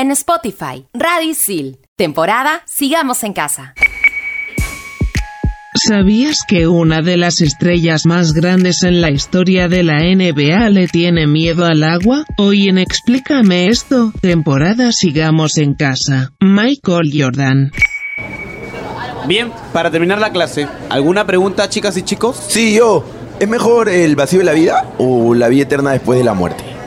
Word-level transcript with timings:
en 0.00 0.10
Spotify. 0.12 0.86
Radisil. 0.94 1.78
Temporada 1.94 2.62
Sigamos 2.64 3.22
en 3.22 3.34
Casa. 3.34 3.74
¿Sabías 5.74 6.44
que 6.48 6.66
una 6.66 7.02
de 7.02 7.18
las 7.18 7.42
estrellas 7.42 8.06
más 8.06 8.32
grandes 8.32 8.82
en 8.82 9.02
la 9.02 9.10
historia 9.10 9.68
de 9.68 9.82
la 9.82 9.98
NBA 9.98 10.70
le 10.70 10.88
tiene 10.88 11.26
miedo 11.26 11.66
al 11.66 11.84
agua? 11.84 12.24
Hoy 12.38 12.68
en 12.68 12.78
Explícame 12.78 13.66
esto, 13.68 14.12
temporada 14.22 14.90
Sigamos 14.90 15.58
en 15.58 15.74
Casa. 15.74 16.32
Michael 16.40 17.12
Jordan. 17.14 17.70
Bien, 19.26 19.52
para 19.74 19.90
terminar 19.90 20.18
la 20.18 20.32
clase, 20.32 20.66
¿alguna 20.88 21.26
pregunta, 21.26 21.68
chicas 21.68 21.94
y 21.98 22.02
chicos? 22.02 22.42
Sí, 22.48 22.74
yo. 22.74 23.04
¿Es 23.38 23.48
mejor 23.48 23.90
el 23.90 24.16
vacío 24.16 24.38
de 24.38 24.46
la 24.46 24.52
vida 24.52 24.94
o 24.96 25.34
la 25.34 25.48
vida 25.48 25.64
eterna 25.64 25.92
después 25.92 26.18
de 26.18 26.24
la 26.24 26.32
muerte? 26.32 26.69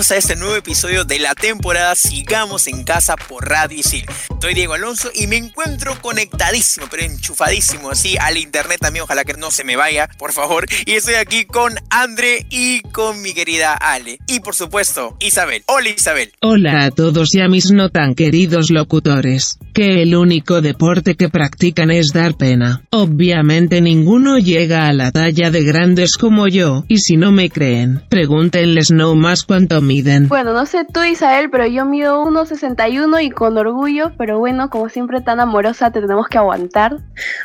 A 0.00 0.16
este 0.16 0.34
nuevo 0.34 0.56
episodio 0.56 1.04
de 1.04 1.18
la 1.18 1.34
temporada 1.34 1.94
Sigamos 1.94 2.68
en 2.68 2.84
Casa 2.84 3.16
por 3.16 3.46
Radio 3.46 3.78
Isil. 3.78 4.06
Soy 4.40 4.54
Diego 4.54 4.72
Alonso 4.72 5.10
y 5.14 5.26
me 5.26 5.36
encuentro 5.36 5.94
conectadísimo, 6.00 6.86
pero 6.90 7.02
enchufadísimo 7.02 7.90
así 7.90 8.16
al 8.18 8.38
internet 8.38 8.78
también. 8.80 9.02
Ojalá 9.02 9.24
que 9.24 9.34
no 9.34 9.50
se 9.50 9.62
me 9.62 9.76
vaya, 9.76 10.08
por 10.18 10.32
favor. 10.32 10.64
Y 10.86 10.92
estoy 10.92 11.16
aquí 11.16 11.44
con 11.44 11.74
André 11.90 12.46
y 12.48 12.80
con 12.80 13.20
mi 13.20 13.34
querida 13.34 13.74
Ale. 13.74 14.18
Y 14.26 14.40
por 14.40 14.54
supuesto, 14.54 15.18
Isabel. 15.20 15.64
Hola 15.66 15.90
Isabel. 15.90 16.32
Hola 16.40 16.86
a 16.86 16.90
todos 16.90 17.34
y 17.34 17.42
a 17.42 17.48
mis 17.48 17.70
no 17.70 17.90
tan 17.90 18.14
queridos 18.14 18.70
locutores. 18.70 19.58
Que 19.74 20.02
el 20.02 20.16
único 20.16 20.62
deporte 20.62 21.14
que 21.14 21.28
practican 21.28 21.90
es 21.90 22.14
dar 22.14 22.38
pena. 22.38 22.82
Obviamente 22.90 23.82
ninguno 23.82 24.38
llega 24.38 24.88
a 24.88 24.94
la 24.94 25.12
talla 25.12 25.50
de 25.50 25.62
grandes 25.62 26.16
como 26.16 26.48
yo, 26.48 26.84
y 26.88 26.98
si 26.98 27.18
no 27.18 27.32
me 27.32 27.50
creen, 27.50 28.02
pregúntenles 28.08 28.90
no 28.90 29.14
más 29.14 29.44
cuánto 29.44 29.82
miden. 29.90 30.28
Bueno, 30.28 30.52
no 30.52 30.66
sé 30.66 30.84
tú 30.84 31.02
Isabel, 31.02 31.50
pero 31.50 31.66
yo 31.66 31.84
mido 31.84 32.24
1,61 32.24 33.24
y 33.24 33.30
con 33.30 33.58
orgullo, 33.58 34.12
pero 34.16 34.38
bueno, 34.38 34.70
como 34.70 34.88
siempre 34.88 35.20
tan 35.20 35.40
amorosa 35.40 35.90
te 35.90 36.00
tenemos 36.00 36.28
que 36.28 36.38
aguantar. 36.38 36.98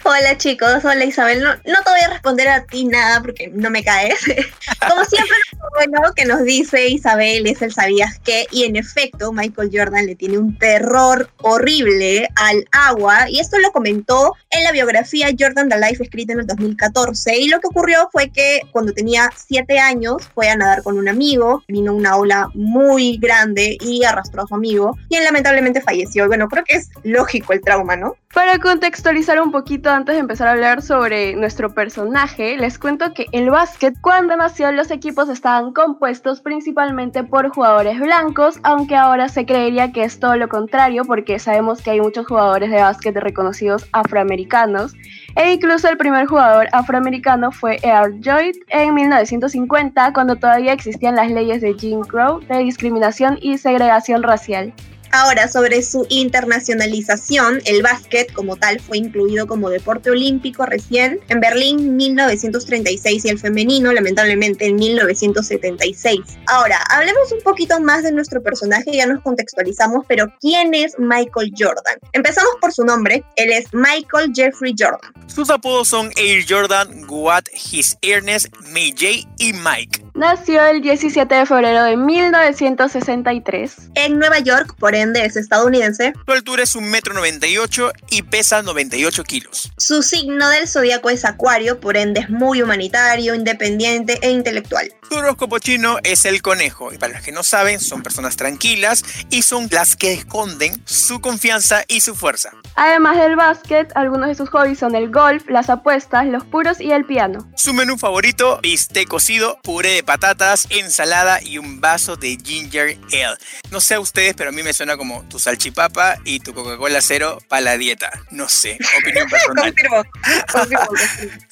Hola 0.04 0.38
chicos, 0.38 0.86
hola 0.86 1.06
Isabel. 1.06 1.42
No, 1.42 1.50
no 1.50 1.84
te 1.84 1.90
voy 1.90 2.02
a 2.06 2.10
responder 2.10 2.48
a 2.48 2.64
ti 2.66 2.86
nada 2.86 3.20
porque 3.22 3.48
no 3.48 3.72
me 3.72 3.84
caes. 3.84 4.20
Como 4.88 5.04
siempre, 5.06 5.36
lo 5.54 5.70
bueno 5.74 6.14
que 6.16 6.26
nos 6.26 6.44
dice 6.44 6.88
Isabel 6.88 7.48
es 7.48 7.64
el 7.64 7.74
sabías 7.74 8.20
que, 8.20 8.46
y 8.52 8.66
en 8.66 8.76
efecto, 8.76 9.32
Michael 9.32 9.72
Jordan 9.74 10.06
le 10.06 10.16
tiene 10.16 10.38
un 10.38 10.56
terror 10.60 11.30
horrible 11.42 12.30
al 12.36 12.68
agua, 12.72 13.28
y 13.28 13.40
esto 13.40 13.58
lo 13.58 13.72
comentó 13.72 14.34
en 14.52 14.64
la 14.64 14.72
biografía 14.72 15.30
Jordan 15.38 15.70
the 15.70 15.80
Life 15.80 16.04
escrita 16.04 16.34
en 16.34 16.42
el 16.42 16.48
2014. 16.48 17.38
Y 17.38 17.48
lo 17.48 17.60
que 17.60 17.68
ocurrió 17.68 18.08
fue 18.12 18.30
que 18.30 18.62
cuando 18.72 18.94
tenía 18.94 19.32
7 19.36 19.80
años 19.80 20.18
fue 20.36 20.50
a 20.50 20.56
nadar 20.56 20.84
con 20.84 21.00
un 21.00 21.10
amigo, 21.10 21.64
vino 21.68 21.94
una 21.94 22.18
ola 22.18 22.35
muy 22.54 23.18
grande 23.18 23.78
y 23.82 24.04
arrastró 24.04 24.44
a 24.44 24.48
su 24.48 24.56
amigo, 24.56 24.98
quien 25.10 25.24
lamentablemente 25.24 25.82
falleció. 25.82 26.28
Bueno, 26.28 26.48
creo 26.48 26.64
que 26.64 26.78
es 26.78 26.90
lógico 27.04 27.54
el 27.54 27.62
trauma, 27.62 27.96
¿no? 27.96 28.16
Para 28.34 28.60
contextualizar 28.60 29.40
un 29.42 29.52
poquito 29.52 29.90
antes 29.90 30.16
de 30.16 30.20
empezar 30.20 30.48
a 30.50 30.52
hablar 30.52 30.82
sobre 30.82 31.36
nuestro 31.36 31.74
personaje, 31.74 32.58
les 32.58 32.78
cuento 32.78 33.14
que 33.14 33.28
el 33.32 33.50
básquet 33.50 33.96
cuando 34.02 34.36
nació 34.36 34.72
los 34.74 34.92
equipos 34.92 35.30
estaban 35.30 35.72
compuestos 35.72 36.42
principalmente 36.42 37.24
por 37.24 37.50
jugadores 37.50 37.98
blancos, 38.00 38.60
aunque 38.64 38.96
ahora 38.96 39.30
se 39.30 39.46
creería 39.46 39.94
que 39.94 40.04
es 40.04 40.20
todo 40.20 40.36
lo 40.36 40.50
contrario 40.50 41.04
porque 41.06 41.40
sabemos 41.40 41.82
que 41.82 41.92
hay 41.92 42.02
muchos 42.02 42.28
jugadores 42.28 42.72
de 42.72 42.82
básquet 42.82 43.16
reconocidos 43.16 43.88
afroamericanos 43.94 44.96
e 45.36 45.54
incluso 45.54 45.90
el 45.90 45.98
primer 45.98 46.28
jugador 46.28 46.68
afroamericano 46.72 47.52
fue 47.52 47.78
Earl 47.84 48.20
Lloyd 48.22 48.56
en 48.70 48.94
1950 48.94 50.14
cuando 50.14 50.36
todavía 50.36 50.74
existían 50.74 51.16
las 51.16 51.30
leyes 51.30 51.62
de 51.62 51.74
Jim 51.74 52.02
Crow 52.02 52.40
de 52.40 52.60
discriminación 52.60 53.38
y 53.42 53.58
segregación 53.58 54.24
racial. 54.24 54.74
Ahora, 55.18 55.48
sobre 55.48 55.82
su 55.82 56.06
internacionalización, 56.10 57.62
el 57.64 57.82
básquet 57.82 58.34
como 58.34 58.58
tal 58.58 58.82
fue 58.82 58.98
incluido 58.98 59.48
como 59.48 59.70
deporte 59.70 60.12
olímpico 60.12 60.66
recién 60.66 61.22
en 61.30 61.40
Berlín 61.40 61.96
1936 61.96 63.24
y 63.24 63.30
el 63.30 63.40
femenino 63.40 63.94
lamentablemente 63.94 64.66
en 64.66 64.76
1976. 64.76 66.20
Ahora, 66.48 66.84
hablemos 66.90 67.32
un 67.32 67.40
poquito 67.44 67.80
más 67.80 68.04
de 68.04 68.12
nuestro 68.12 68.44
personaje, 68.44 68.92
ya 68.92 69.06
nos 69.06 69.24
contextualizamos, 69.24 70.06
pero 70.06 70.28
¿quién 70.42 70.74
es 70.74 71.00
Michael 71.00 71.54
Jordan? 71.58 71.98
Empezamos 72.12 72.52
por 72.60 72.74
su 72.74 72.84
nombre, 72.84 73.24
él 73.38 73.54
es 73.54 73.68
Michael 73.72 74.34
Jeffrey 74.36 74.76
Jordan. 74.78 75.14
Sus 75.28 75.50
apodos 75.50 75.88
son 75.88 76.12
Air 76.18 76.44
Jordan, 76.46 77.06
What, 77.08 77.44
His 77.54 77.98
Earnest, 78.02 78.54
May 78.74 78.92
J 78.92 79.26
y 79.38 79.54
Mike. 79.54 80.05
Nació 80.16 80.66
el 80.66 80.82
17 80.82 81.36
de 81.36 81.46
febrero 81.46 81.84
de 81.84 81.98
1963. 81.98 83.76
En 83.96 84.18
Nueva 84.18 84.40
York, 84.40 84.74
por 84.80 84.96
ende 84.96 85.26
es 85.26 85.36
estadounidense. 85.36 86.14
Su 86.26 86.32
altura 86.32 86.64
es 86.64 86.74
1,98 86.74 87.84
m 87.84 87.92
y 88.12 88.22
pesa 88.22 88.62
98 88.62 89.24
kilos. 89.26 89.74
Su 89.78 90.04
signo 90.04 90.48
del 90.48 90.70
zodiaco 90.70 91.10
es 91.10 91.26
Acuario, 91.26 91.82
por 91.82 91.98
ende 91.98 92.22
es 92.22 92.30
muy 92.30 92.62
humanitario, 92.62 93.36
independiente 93.36 94.18
e 94.22 94.32
intelectual. 94.32 94.90
Su 95.10 95.18
horóscopo 95.18 95.60
chino 95.60 95.98
es 96.04 96.24
el 96.24 96.42
conejo, 96.42 96.94
y 96.94 96.98
para 96.98 97.14
los 97.14 97.22
que 97.22 97.34
no 97.34 97.44
saben, 97.44 97.82
son 97.82 98.02
personas 98.02 98.38
tranquilas 98.38 99.04
y 99.30 99.42
son 99.42 99.68
las 99.70 99.98
que 99.98 100.14
esconden 100.14 100.82
su 100.86 101.20
confianza 101.20 101.84
y 101.90 102.00
su 102.02 102.16
fuerza. 102.16 102.52
Además 102.76 103.18
del 103.18 103.36
básquet, 103.36 103.92
algunos 103.96 104.30
de 104.30 104.36
sus 104.36 104.50
hobbies 104.50 104.80
son 104.80 104.96
el 104.96 105.12
golf, 105.12 105.48
las 105.50 105.70
apuestas, 105.70 106.26
los 106.26 106.46
puros 106.46 106.80
y 106.80 106.94
el 106.94 107.06
piano. 107.06 107.46
Su 107.56 107.74
menú 107.74 107.98
favorito, 107.98 108.60
bistec 108.64 109.10
cocido, 109.10 109.60
puré 109.62 109.90
de 109.90 110.05
patatas, 110.06 110.68
ensalada 110.70 111.42
y 111.42 111.58
un 111.58 111.82
vaso 111.82 112.16
de 112.16 112.38
ginger 112.44 112.98
ale. 113.08 113.38
No 113.72 113.82
sé 113.82 113.96
a 113.96 114.00
ustedes, 114.00 114.36
pero 114.36 114.50
a 114.50 114.54
mí 114.54 114.64
me 114.64 114.74
suena 114.74 114.98
como 114.98 115.28
tu 115.30 115.40
salchipapa 115.40 116.18
y 116.24 116.40
tu 116.40 116.54
Coca-Cola 116.54 117.02
cero 117.02 117.40
para 117.48 117.62
la 117.62 117.78
dieta. 117.78 118.12
No 118.32 118.48
sé, 118.48 118.78
opinión 119.00 119.30
personal. 119.30 119.74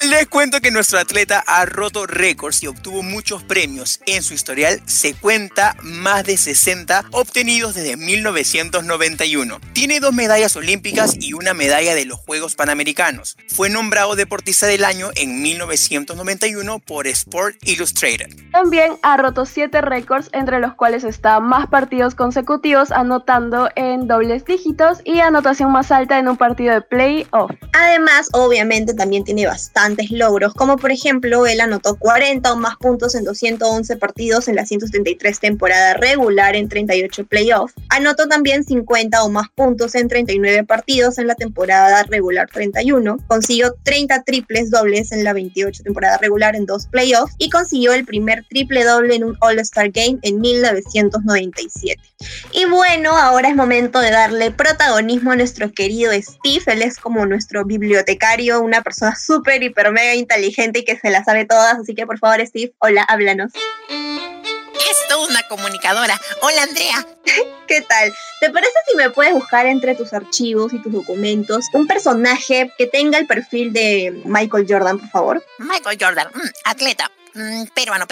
Les 0.02 0.28
cuento 0.28 0.62
que 0.62 0.72
nuestro 0.72 1.00
atleta 1.00 1.44
ha 1.46 1.66
roto 1.66 2.06
récords 2.06 2.64
y 2.64 2.68
obtuvo 2.68 3.04
muchos 3.04 3.44
premios. 3.44 4.00
En 4.06 4.24
su 4.24 4.34
historial 4.34 4.82
se 4.86 5.14
cuenta 5.14 5.76
más 5.82 6.24
de 6.26 6.38
60 6.38 7.06
obtenidos 7.12 7.76
desde 7.76 7.98
1991. 7.98 9.60
Tiene 9.74 10.00
dos 10.00 10.14
medallas 10.14 10.56
olímpicas 10.56 11.16
y 11.20 11.34
una 11.34 11.54
medalla 11.54 11.96
de 11.96 12.06
los 12.06 12.20
Juegos 12.20 12.56
Panamericanos. 12.56 13.38
Fue 13.48 13.70
nombrado 13.70 14.16
deportista 14.16 14.68
del 14.68 14.86
año 14.86 15.12
en 15.16 15.42
1991 15.42 16.80
por 16.80 17.08
Sport 17.08 17.58
Illustrated. 17.64 18.43
También 18.54 18.94
ha 19.02 19.18
roto 19.18 19.48
7 19.48 19.82
récords, 19.82 20.30
entre 20.32 20.60
los 20.60 20.76
cuales 20.76 21.04
está 21.04 21.40
más 21.40 21.66
partidos 21.66 22.14
consecutivos, 22.14 22.92
anotando 22.92 23.68
en 23.76 24.08
dobles 24.08 24.46
dígitos 24.46 25.00
y 25.04 25.22
anotación 25.22 25.72
más 25.72 25.92
alta 25.92 26.20
en 26.20 26.28
un 26.28 26.38
partido 26.38 26.76
de 26.76 26.82
playoff. 26.82 27.52
Además, 27.74 28.30
obviamente 28.32 28.94
también 28.94 29.24
tiene 29.24 29.48
bastantes 29.48 30.12
logros, 30.12 30.54
como 30.54 30.78
por 30.78 30.92
ejemplo, 30.92 31.48
él 31.48 31.62
anotó 31.62 31.96
40 31.96 32.54
o 32.54 32.56
más 32.56 32.78
puntos 32.78 33.16
en 33.16 33.24
211 33.24 33.98
partidos 33.98 34.48
en 34.48 34.56
la 34.56 34.68
173 34.68 35.40
temporada 35.40 35.96
regular 35.96 36.56
en 36.56 36.70
38 36.70 37.26
playoffs. 37.26 37.74
Anotó 37.90 38.28
también 38.28 38.64
50 38.64 39.24
o 39.24 39.30
más 39.30 39.48
puntos 39.56 39.96
en 39.96 40.08
39 40.08 40.64
partidos 40.66 41.18
en 41.18 41.26
la 41.26 41.34
temporada 41.34 42.04
regular 42.04 42.48
31. 42.52 43.18
Consiguió 43.26 43.74
30 43.82 44.22
triples 44.24 44.70
dobles 44.70 45.12
en 45.12 45.24
la 45.24 45.34
28 45.34 45.82
temporada 45.82 46.20
regular 46.20 46.56
en 46.56 46.68
dos 46.68 46.86
playoffs 46.86 47.34
y 47.40 47.50
consiguió 47.50 47.94
el 47.94 48.06
primer 48.06 48.43
triple 48.44 48.84
doble 48.84 49.16
en 49.16 49.24
un 49.24 49.38
All-Star 49.40 49.90
Game 49.90 50.20
en 50.22 50.40
1997. 50.40 52.02
Y 52.52 52.66
bueno, 52.66 53.18
ahora 53.18 53.50
es 53.50 53.56
momento 53.56 54.00
de 54.00 54.12
darle 54.12 54.52
protagonismo 54.52 55.32
a 55.32 55.36
nuestro 55.36 55.72
querido 55.72 56.12
Steve. 56.14 56.64
Él 56.68 56.82
es 56.82 56.98
como 56.98 57.26
nuestro 57.26 57.66
bibliotecario, 57.66 58.62
una 58.62 58.82
persona 58.82 59.16
súper, 59.16 59.64
hiper, 59.64 59.92
mega 59.92 60.16
inteligente 60.16 60.80
y 60.80 60.86
que 60.86 60.98
se 60.98 61.10
la 61.10 61.24
sabe 61.24 61.46
todas. 61.46 61.80
Así 61.80 61.96
que 61.96 62.06
por 62.06 62.20
favor, 62.20 62.46
Steve, 62.46 62.74
hola, 62.80 63.04
háblanos. 63.04 63.52
Es 63.90 65.08
toda 65.08 65.28
una 65.28 65.42
comunicadora. 65.48 66.20
Hola, 66.42 66.64
Andrea. 66.64 67.08
¿Qué 67.68 67.82
tal? 67.82 68.14
¿Te 68.40 68.50
parece 68.50 68.74
si 68.90 68.96
me 68.98 69.10
puedes 69.10 69.34
buscar 69.34 69.66
entre 69.66 69.96
tus 69.96 70.14
archivos 70.14 70.74
y 70.74 70.82
tus 70.82 70.92
documentos 70.92 71.66
un 71.74 71.88
personaje 71.88 72.72
que 72.78 72.88
tenga 72.88 73.18
el 73.18 73.26
perfil 73.26 73.72
de 73.74 74.22
Michael 74.26 74.66
Jordan, 74.68 75.00
por 75.00 75.10
favor? 75.10 75.46
Michael 75.60 75.98
Jordan, 76.00 76.28
mm, 76.34 76.50
atleta 76.66 77.10
peruano, 77.74 78.08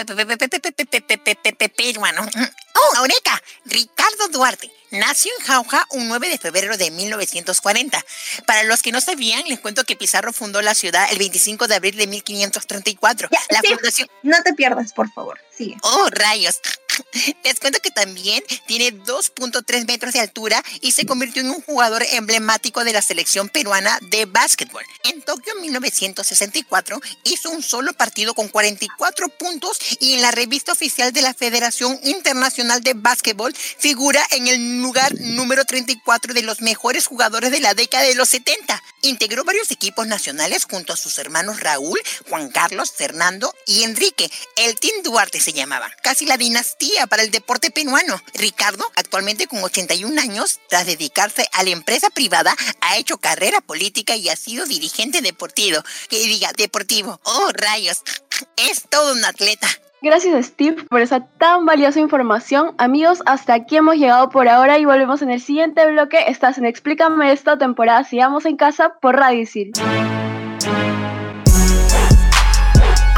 peruano. 1.76 2.26
¡Oh, 2.74 2.96
Eureka! 2.98 3.42
Ricardo 3.64 4.28
Duarte. 4.28 4.70
Nació 4.90 5.32
en 5.38 5.46
Jauja 5.46 5.86
un 5.90 6.08
9 6.08 6.28
de 6.28 6.38
febrero 6.38 6.76
de 6.76 6.90
1940. 6.90 8.04
Para 8.46 8.62
los 8.64 8.82
que 8.82 8.92
no 8.92 9.00
sabían, 9.00 9.42
les 9.48 9.58
cuento 9.58 9.84
que 9.84 9.96
Pizarro 9.96 10.32
fundó 10.32 10.60
la 10.60 10.74
ciudad 10.74 11.10
el 11.10 11.18
25 11.18 11.66
de 11.66 11.74
abril 11.76 11.96
de 11.96 12.06
1534. 12.06 13.28
Ya, 13.32 13.38
la 13.48 13.62
fundación... 13.62 14.08
No 14.22 14.42
te 14.42 14.52
pierdas, 14.52 14.92
por 14.92 15.10
favor. 15.12 15.40
Sigue. 15.56 15.76
Oh, 15.82 16.08
rayos. 16.10 16.60
Les 17.44 17.60
cuento 17.60 17.80
que 17.80 17.90
también 17.90 18.42
tiene 18.66 18.92
2.3 18.92 19.86
metros 19.86 20.12
de 20.12 20.20
altura 20.20 20.62
y 20.80 20.92
se 20.92 21.06
convirtió 21.06 21.42
en 21.42 21.50
un 21.50 21.62
jugador 21.62 22.04
emblemático 22.12 22.84
de 22.84 22.92
la 22.92 23.02
selección 23.02 23.48
peruana 23.48 23.98
de 24.02 24.26
básquetbol. 24.26 24.84
En 25.04 25.22
Tokio 25.22 25.54
1964 25.56 27.00
hizo 27.24 27.50
un 27.50 27.62
solo 27.62 27.92
partido 27.92 28.34
con 28.34 28.48
44 28.48 29.28
puntos 29.30 29.78
y 30.00 30.14
en 30.14 30.22
la 30.22 30.30
revista 30.30 30.72
oficial 30.72 31.12
de 31.12 31.22
la 31.22 31.34
Federación 31.34 31.98
Internacional 32.04 32.82
de 32.82 32.94
Básquetbol 32.94 33.54
figura 33.56 34.24
en 34.30 34.48
el 34.48 34.80
lugar 34.80 35.14
número 35.20 35.64
34 35.64 36.34
de 36.34 36.42
los 36.42 36.60
mejores 36.60 37.06
jugadores 37.06 37.50
de 37.50 37.60
la 37.60 37.74
década 37.74 38.04
de 38.04 38.14
los 38.14 38.28
70. 38.28 38.82
Integró 39.02 39.44
varios 39.44 39.70
equipos 39.70 40.06
nacionales 40.06 40.64
junto 40.64 40.92
a 40.92 40.96
sus 40.96 41.18
hermanos 41.18 41.60
Raúl, 41.60 42.00
Juan 42.28 42.50
Carlos, 42.50 42.92
Fernando 42.96 43.54
y 43.66 43.82
Enrique. 43.82 44.30
El 44.56 44.76
Team 44.76 45.02
Duarte 45.02 45.40
se 45.40 45.52
llamaba. 45.52 45.90
Casi 46.02 46.26
la 46.26 46.36
dinastía 46.36 46.81
para 47.08 47.22
el 47.22 47.30
deporte 47.30 47.70
peruano. 47.70 48.20
Ricardo, 48.34 48.84
actualmente 48.96 49.46
con 49.46 49.62
81 49.62 50.20
años, 50.20 50.60
tras 50.68 50.86
dedicarse 50.86 51.46
a 51.52 51.62
la 51.62 51.70
empresa 51.70 52.10
privada, 52.10 52.54
ha 52.80 52.96
hecho 52.96 53.18
carrera 53.18 53.60
política 53.60 54.16
y 54.16 54.28
ha 54.28 54.36
sido 54.36 54.66
dirigente 54.66 55.20
deportivo. 55.22 55.82
Que 56.08 56.18
diga, 56.18 56.50
deportivo. 56.56 57.20
Oh, 57.24 57.50
rayos. 57.54 58.02
Es 58.56 58.84
todo 58.88 59.12
un 59.12 59.24
atleta. 59.24 59.68
Gracias 60.02 60.46
Steve 60.46 60.82
por 60.90 61.00
esa 61.00 61.20
tan 61.38 61.64
valiosa 61.64 62.00
información. 62.00 62.74
Amigos, 62.78 63.22
hasta 63.24 63.54
aquí 63.54 63.76
hemos 63.76 63.96
llegado 63.96 64.30
por 64.30 64.48
ahora 64.48 64.78
y 64.78 64.84
volvemos 64.84 65.22
en 65.22 65.30
el 65.30 65.40
siguiente 65.40 65.86
bloque. 65.86 66.24
Estás 66.26 66.58
en 66.58 66.64
Explícame 66.64 67.30
esto, 67.30 67.56
temporada 67.56 68.02
Sigamos 68.02 68.44
en 68.44 68.56
casa 68.56 68.94
por 69.00 69.14
Radio 69.14 69.42
Isil. 69.42 69.72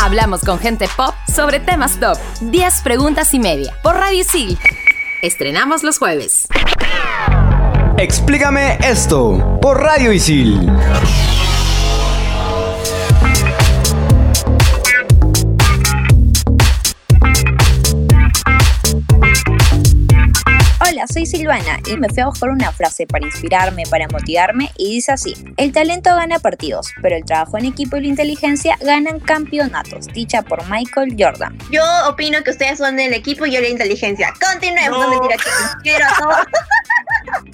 Hablamos 0.04 0.42
con 0.42 0.58
gente 0.58 0.86
pop 0.98 1.14
sobre 1.34 1.60
temas 1.60 1.98
top. 1.98 2.18
10 2.42 2.82
preguntas 2.82 3.32
y 3.32 3.38
media 3.38 3.72
por 3.82 3.94
Radio 3.94 4.20
Isil. 4.20 4.58
Estrenamos 5.22 5.82
los 5.82 5.96
jueves. 5.96 6.46
Explícame 7.96 8.76
esto 8.82 9.58
por 9.62 9.80
Radio 9.80 10.12
Isil. 10.12 10.70
Soy 21.14 21.26
Silvana 21.26 21.78
y 21.86 21.96
me 21.96 22.08
fui 22.08 22.22
a 22.22 22.26
buscar 22.26 22.50
una 22.50 22.72
frase 22.72 23.06
para 23.06 23.24
inspirarme, 23.24 23.84
para 23.88 24.08
motivarme 24.08 24.72
y 24.76 24.94
dice 24.94 25.12
así, 25.12 25.32
el 25.56 25.70
talento 25.70 26.10
gana 26.16 26.40
partidos, 26.40 26.92
pero 27.02 27.14
el 27.14 27.24
trabajo 27.24 27.56
en 27.56 27.66
equipo 27.66 27.96
y 27.96 28.00
la 28.00 28.08
inteligencia 28.08 28.76
ganan 28.80 29.20
campeonatos, 29.20 30.08
dicha 30.08 30.42
por 30.42 30.68
Michael 30.68 31.14
Jordan. 31.16 31.56
Yo 31.70 31.84
opino 32.08 32.42
que 32.42 32.50
ustedes 32.50 32.78
son 32.78 32.98
el 32.98 33.14
equipo 33.14 33.46
y 33.46 33.52
yo 33.52 33.60
la 33.60 33.68
inteligencia. 33.68 34.34
Continuemos, 34.44 34.98
no, 34.98 35.10
mentira, 35.10 35.36
chicos. 35.36 35.76
Quiero 35.84 36.04
a 36.04 36.18
todos. 36.18 36.36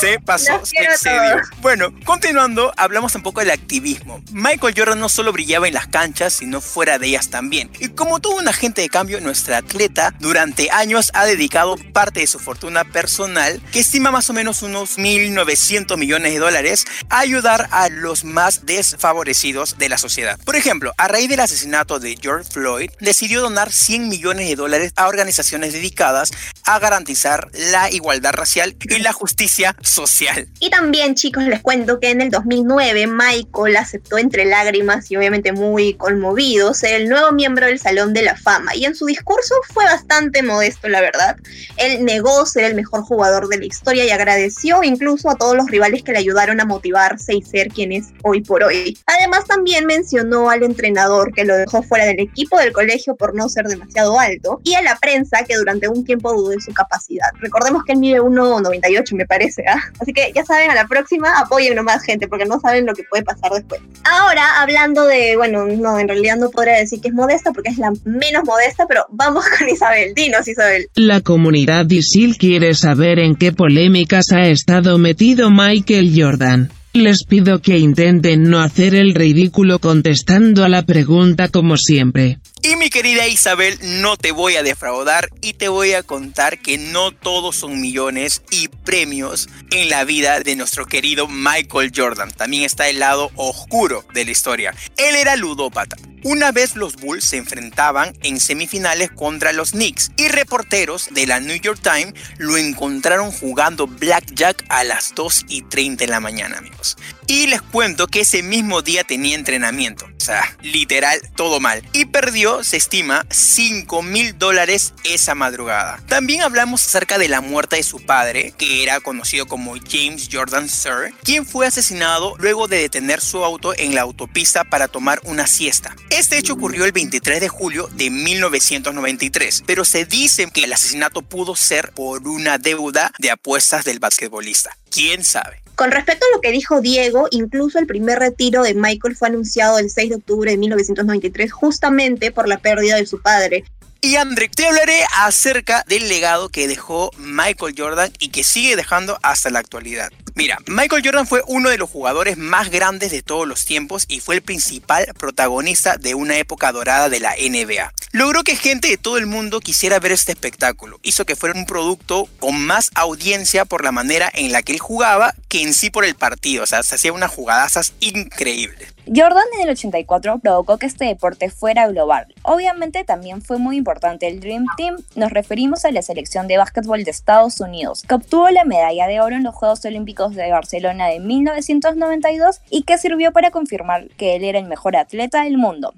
Se 0.00 0.20
pasó, 0.20 0.54
a 0.54 0.56
excedió. 0.56 1.20
todos. 1.20 1.60
Bueno, 1.60 1.94
continuando, 2.04 2.72
hablamos 2.76 3.14
un 3.14 3.22
poco 3.22 3.40
del 3.40 3.50
activismo. 3.50 4.22
Michael 4.30 4.74
Jordan 4.76 5.00
no 5.00 5.08
solo 5.08 5.32
brillaba 5.32 5.68
en 5.68 5.74
las 5.74 5.86
canchas, 5.86 6.34
sino 6.34 6.60
fuera 6.60 6.98
de 6.98 7.08
ellas 7.08 7.30
también. 7.30 7.70
Y 7.80 7.88
como 7.88 8.20
todo 8.20 8.36
un 8.36 8.48
agente 8.48 8.82
de 8.82 8.88
cambio, 8.88 9.20
nuestra 9.20 9.58
atleta 9.58 10.14
durante 10.20 10.70
años 10.70 11.10
ha 11.14 11.24
dedicado 11.24 11.76
parte 11.92 12.20
de 12.20 12.26
su 12.26 12.38
fortuna 12.38 12.84
personal, 12.84 13.60
que 13.72 13.80
estima 13.80 14.10
más 14.10 14.28
o 14.30 14.32
menos 14.32 14.62
unos 14.62 14.98
1.900 14.98 15.96
millones 15.96 16.32
de 16.32 16.38
dólares, 16.38 16.84
a 17.08 17.20
ayudar 17.20 17.68
a 17.70 17.88
los 17.88 18.24
más 18.24 18.66
desfavorecidos 18.66 19.78
de 19.78 19.88
la 19.88 19.98
sociedad. 19.98 20.38
Por 20.44 20.56
ejemplo, 20.56 20.92
a 20.98 21.08
raíz 21.08 21.28
del 21.28 21.40
asesinato 21.40 21.98
de 21.98 22.16
George 22.20 22.50
Floyd, 22.50 22.90
decidió 23.00 23.40
donar 23.40 23.72
100 23.72 24.08
millones 24.08 24.48
de 24.48 24.56
dólares 24.56 24.92
a 24.96 25.06
organizaciones 25.06 25.72
dedicadas 25.72 26.32
a 26.64 26.78
garantizar 26.78 27.50
la 27.52 27.90
igualdad 27.90 28.32
racial 28.32 28.76
y 28.80 28.98
la 28.98 29.12
justicia 29.12 29.45
social. 29.82 30.48
Y 30.60 30.70
también, 30.70 31.14
chicos, 31.14 31.44
les 31.44 31.60
cuento 31.60 32.00
que 32.00 32.10
en 32.10 32.20
el 32.20 32.30
2009 32.30 33.06
Michael 33.06 33.76
aceptó 33.76 34.18
entre 34.18 34.44
lágrimas 34.44 35.10
y 35.10 35.16
obviamente 35.16 35.52
muy 35.52 35.94
conmovido 35.94 36.74
ser 36.74 37.00
el 37.00 37.08
nuevo 37.08 37.32
miembro 37.32 37.66
del 37.66 37.78
Salón 37.78 38.12
de 38.12 38.22
la 38.22 38.36
Fama. 38.36 38.74
Y 38.74 38.84
en 38.84 38.94
su 38.94 39.06
discurso 39.06 39.54
fue 39.72 39.84
bastante 39.84 40.42
modesto, 40.42 40.88
la 40.88 41.00
verdad. 41.00 41.36
Él 41.76 42.04
negó 42.04 42.46
ser 42.46 42.64
el 42.64 42.74
mejor 42.74 43.02
jugador 43.02 43.48
de 43.48 43.58
la 43.58 43.66
historia 43.66 44.04
y 44.04 44.10
agradeció 44.10 44.82
incluso 44.82 45.30
a 45.30 45.36
todos 45.36 45.56
los 45.56 45.70
rivales 45.70 46.02
que 46.02 46.12
le 46.12 46.18
ayudaron 46.18 46.60
a 46.60 46.64
motivarse 46.64 47.34
y 47.34 47.42
ser 47.42 47.68
quien 47.68 47.92
es 47.92 48.06
hoy 48.22 48.42
por 48.42 48.62
hoy. 48.62 48.98
Además, 49.06 49.44
también 49.46 49.86
mencionó 49.86 50.50
al 50.50 50.62
entrenador 50.62 51.32
que 51.32 51.44
lo 51.44 51.56
dejó 51.56 51.82
fuera 51.82 52.06
del 52.06 52.20
equipo 52.20 52.58
del 52.58 52.72
colegio 52.72 53.16
por 53.16 53.34
no 53.34 53.48
ser 53.48 53.66
demasiado 53.66 54.18
alto 54.18 54.60
y 54.64 54.74
a 54.74 54.82
la 54.82 54.96
prensa 54.96 55.44
que 55.44 55.56
durante 55.56 55.88
un 55.88 56.04
tiempo 56.04 56.32
dudó 56.32 56.50
de 56.50 56.60
su 56.60 56.72
capacidad. 56.72 57.28
Recordemos 57.40 57.84
que 57.84 57.92
él 57.92 57.98
mide 57.98 58.20
1,98 58.20 59.16
me 59.16 59.25
parece, 59.26 59.64
¿ah? 59.68 59.80
Así 60.00 60.12
que 60.12 60.32
ya 60.34 60.44
saben, 60.44 60.70
a 60.70 60.74
la 60.74 60.86
próxima 60.86 61.38
apoyen 61.38 61.74
nomás 61.74 62.02
gente 62.02 62.28
porque 62.28 62.46
no 62.46 62.60
saben 62.60 62.86
lo 62.86 62.94
que 62.94 63.04
puede 63.04 63.22
pasar 63.22 63.52
después. 63.52 63.80
Ahora, 64.04 64.60
hablando 64.60 65.06
de, 65.06 65.36
bueno, 65.36 65.66
no, 65.66 65.98
en 65.98 66.08
realidad 66.08 66.36
no 66.36 66.50
podría 66.50 66.74
decir 66.74 67.00
que 67.00 67.08
es 67.08 67.14
modesta 67.14 67.52
porque 67.52 67.70
es 67.70 67.78
la 67.78 67.92
menos 68.04 68.44
modesta, 68.44 68.86
pero 68.86 69.06
vamos 69.10 69.44
con 69.58 69.68
Isabel. 69.68 70.14
Dinos, 70.14 70.46
Isabel. 70.48 70.88
La 70.94 71.20
comunidad 71.20 71.88
Isil 71.88 72.36
quiere 72.36 72.74
saber 72.74 73.18
en 73.18 73.36
qué 73.36 73.52
polémicas 73.52 74.32
ha 74.32 74.46
estado 74.46 74.98
metido 74.98 75.50
Michael 75.50 76.12
Jordan. 76.14 76.70
Les 76.92 77.24
pido 77.24 77.60
que 77.60 77.78
intenten 77.78 78.44
no 78.44 78.60
hacer 78.60 78.94
el 78.94 79.14
ridículo 79.14 79.78
contestando 79.80 80.64
a 80.64 80.70
la 80.70 80.86
pregunta 80.86 81.48
como 81.48 81.76
siempre. 81.76 82.38
Y 82.68 82.74
mi 82.74 82.90
querida 82.90 83.28
Isabel, 83.28 83.78
no 83.80 84.16
te 84.16 84.32
voy 84.32 84.56
a 84.56 84.64
defraudar 84.64 85.30
y 85.40 85.52
te 85.52 85.68
voy 85.68 85.92
a 85.92 86.02
contar 86.02 86.58
que 86.58 86.78
no 86.78 87.12
todos 87.12 87.54
son 87.54 87.80
millones 87.80 88.42
y 88.50 88.66
premios 88.66 89.48
en 89.70 89.88
la 89.88 90.02
vida 90.02 90.40
de 90.40 90.56
nuestro 90.56 90.84
querido 90.84 91.28
Michael 91.28 91.92
Jordan. 91.94 92.32
También 92.32 92.64
está 92.64 92.88
el 92.88 92.98
lado 92.98 93.30
oscuro 93.36 94.04
de 94.14 94.24
la 94.24 94.32
historia. 94.32 94.74
Él 94.96 95.14
era 95.14 95.36
ludópata. 95.36 95.96
Una 96.24 96.50
vez 96.50 96.74
los 96.74 96.96
Bulls 96.96 97.22
se 97.24 97.36
enfrentaban 97.36 98.12
en 98.24 98.40
semifinales 98.40 99.12
contra 99.12 99.52
los 99.52 99.70
Knicks 99.70 100.10
y 100.16 100.26
reporteros 100.26 101.10
de 101.12 101.24
la 101.24 101.38
New 101.38 101.60
York 101.60 101.78
Times 101.80 102.14
lo 102.38 102.56
encontraron 102.56 103.30
jugando 103.30 103.86
blackjack 103.86 104.64
a 104.70 104.82
las 104.82 105.14
2 105.14 105.44
y 105.46 105.62
30 105.62 106.04
de 106.06 106.10
la 106.10 106.18
mañana, 106.18 106.58
amigos. 106.58 106.96
Y 107.28 107.48
les 107.48 107.60
cuento 107.60 108.06
que 108.06 108.20
ese 108.20 108.42
mismo 108.42 108.82
día 108.82 109.02
tenía 109.02 109.34
entrenamiento. 109.34 110.06
O 110.06 110.24
sea, 110.26 110.56
literal, 110.62 111.20
todo 111.36 111.60
mal. 111.60 111.82
Y 111.92 112.06
perdió, 112.06 112.64
se 112.64 112.76
estima, 112.76 113.26
5 113.30 114.02
mil 114.02 114.38
dólares 114.38 114.94
esa 115.04 115.34
madrugada. 115.34 116.00
También 116.08 116.42
hablamos 116.42 116.84
acerca 116.84 117.18
de 117.18 117.28
la 117.28 117.40
muerte 117.40 117.76
de 117.76 117.82
su 117.82 118.04
padre, 118.04 118.52
que 118.56 118.82
era 118.82 119.00
conocido 119.00 119.46
como 119.46 119.74
James 119.88 120.28
Jordan 120.32 120.68
Sir, 120.68 121.14
quien 121.22 121.46
fue 121.46 121.66
asesinado 121.66 122.34
luego 122.38 122.66
de 122.68 122.78
detener 122.78 123.20
su 123.20 123.44
auto 123.44 123.72
en 123.76 123.94
la 123.94 124.02
autopista 124.02 124.64
para 124.64 124.88
tomar 124.88 125.20
una 125.24 125.46
siesta. 125.46 125.94
Este 126.10 126.38
hecho 126.38 126.54
ocurrió 126.54 126.84
el 126.84 126.92
23 126.92 127.40
de 127.40 127.48
julio 127.48 127.88
de 127.92 128.10
1993, 128.10 129.64
pero 129.66 129.84
se 129.84 130.06
dice 130.06 130.48
que 130.50 130.64
el 130.64 130.72
asesinato 130.72 131.22
pudo 131.22 131.54
ser 131.56 131.92
por 131.92 132.26
una 132.26 132.58
deuda 132.58 133.12
de 133.18 133.30
apuestas 133.30 133.84
del 133.84 133.98
basquetbolista. 133.98 134.76
¿Quién 134.90 135.24
sabe? 135.24 135.65
Con 135.76 135.90
respecto 135.90 136.24
a 136.24 136.34
lo 136.34 136.40
que 136.40 136.52
dijo 136.52 136.80
Diego, 136.80 137.28
incluso 137.30 137.78
el 137.78 137.86
primer 137.86 138.18
retiro 138.18 138.62
de 138.62 138.74
Michael 138.74 139.14
fue 139.14 139.28
anunciado 139.28 139.78
el 139.78 139.90
6 139.90 140.08
de 140.08 140.16
octubre 140.16 140.50
de 140.50 140.56
1993 140.56 141.52
justamente 141.52 142.32
por 142.32 142.48
la 142.48 142.56
pérdida 142.56 142.96
de 142.96 143.04
su 143.04 143.20
padre. 143.20 143.64
Y 144.00 144.16
André, 144.16 144.48
te 144.48 144.64
hablaré 144.64 145.04
acerca 145.18 145.84
del 145.86 146.08
legado 146.08 146.48
que 146.48 146.66
dejó 146.66 147.10
Michael 147.18 147.74
Jordan 147.76 148.10
y 148.18 148.30
que 148.30 148.42
sigue 148.42 148.74
dejando 148.74 149.18
hasta 149.22 149.50
la 149.50 149.58
actualidad. 149.58 150.10
Mira, 150.36 150.58
Michael 150.66 151.00
Jordan 151.02 151.26
fue 151.26 151.42
uno 151.46 151.70
de 151.70 151.78
los 151.78 151.88
jugadores 151.88 152.36
más 152.36 152.68
grandes 152.68 153.10
de 153.10 153.22
todos 153.22 153.48
los 153.48 153.64
tiempos 153.64 154.04
y 154.06 154.20
fue 154.20 154.34
el 154.34 154.42
principal 154.42 155.06
protagonista 155.18 155.96
de 155.96 156.14
una 156.14 156.36
época 156.36 156.72
dorada 156.72 157.08
de 157.08 157.20
la 157.20 157.32
NBA. 157.32 157.90
Logró 158.12 158.44
que 158.44 158.54
gente 158.54 158.88
de 158.88 158.98
todo 158.98 159.16
el 159.16 159.24
mundo 159.24 159.60
quisiera 159.60 159.98
ver 159.98 160.12
este 160.12 160.32
espectáculo. 160.32 161.00
Hizo 161.02 161.24
que 161.24 161.36
fuera 161.36 161.58
un 161.58 161.64
producto 161.64 162.28
con 162.38 162.60
más 162.66 162.90
audiencia 162.94 163.64
por 163.64 163.82
la 163.82 163.92
manera 163.92 164.30
en 164.34 164.52
la 164.52 164.62
que 164.62 164.72
él 164.72 164.78
jugaba 164.78 165.34
que 165.48 165.62
en 165.62 165.72
sí 165.72 165.88
por 165.88 166.04
el 166.04 166.14
partido. 166.16 166.64
O 166.64 166.66
sea, 166.66 166.82
se 166.82 166.96
hacía 166.96 167.14
unas 167.14 167.30
jugadazas 167.30 167.94
increíbles. 168.00 168.92
Jordan 169.06 169.44
en 169.54 169.68
el 169.68 169.70
84 169.70 170.40
provocó 170.40 170.78
que 170.78 170.86
este 170.86 171.04
deporte 171.04 171.48
fuera 171.48 171.86
global. 171.86 172.26
Obviamente 172.42 173.04
también 173.04 173.40
fue 173.40 173.58
muy 173.58 173.76
importante 173.76 174.26
el 174.26 174.40
Dream 174.40 174.64
Team. 174.76 174.96
Nos 175.14 175.30
referimos 175.30 175.84
a 175.84 175.92
la 175.92 176.02
selección 176.02 176.48
de 176.48 176.58
básquetbol 176.58 177.04
de 177.04 177.12
Estados 177.12 177.60
Unidos, 177.60 178.02
que 178.08 178.16
obtuvo 178.16 178.50
la 178.50 178.64
medalla 178.64 179.06
de 179.06 179.20
oro 179.20 179.36
en 179.36 179.44
los 179.44 179.54
Juegos 179.54 179.84
Olímpicos 179.84 180.25
de 180.34 180.50
Barcelona 180.50 181.08
de 181.08 181.20
1992 181.20 182.60
y 182.70 182.82
que 182.82 182.98
sirvió 182.98 183.32
para 183.32 183.50
confirmar 183.50 184.08
que 184.16 184.36
él 184.36 184.44
era 184.44 184.58
el 184.58 184.66
mejor 184.66 184.96
atleta 184.96 185.44
del 185.44 185.58
mundo. 185.58 185.94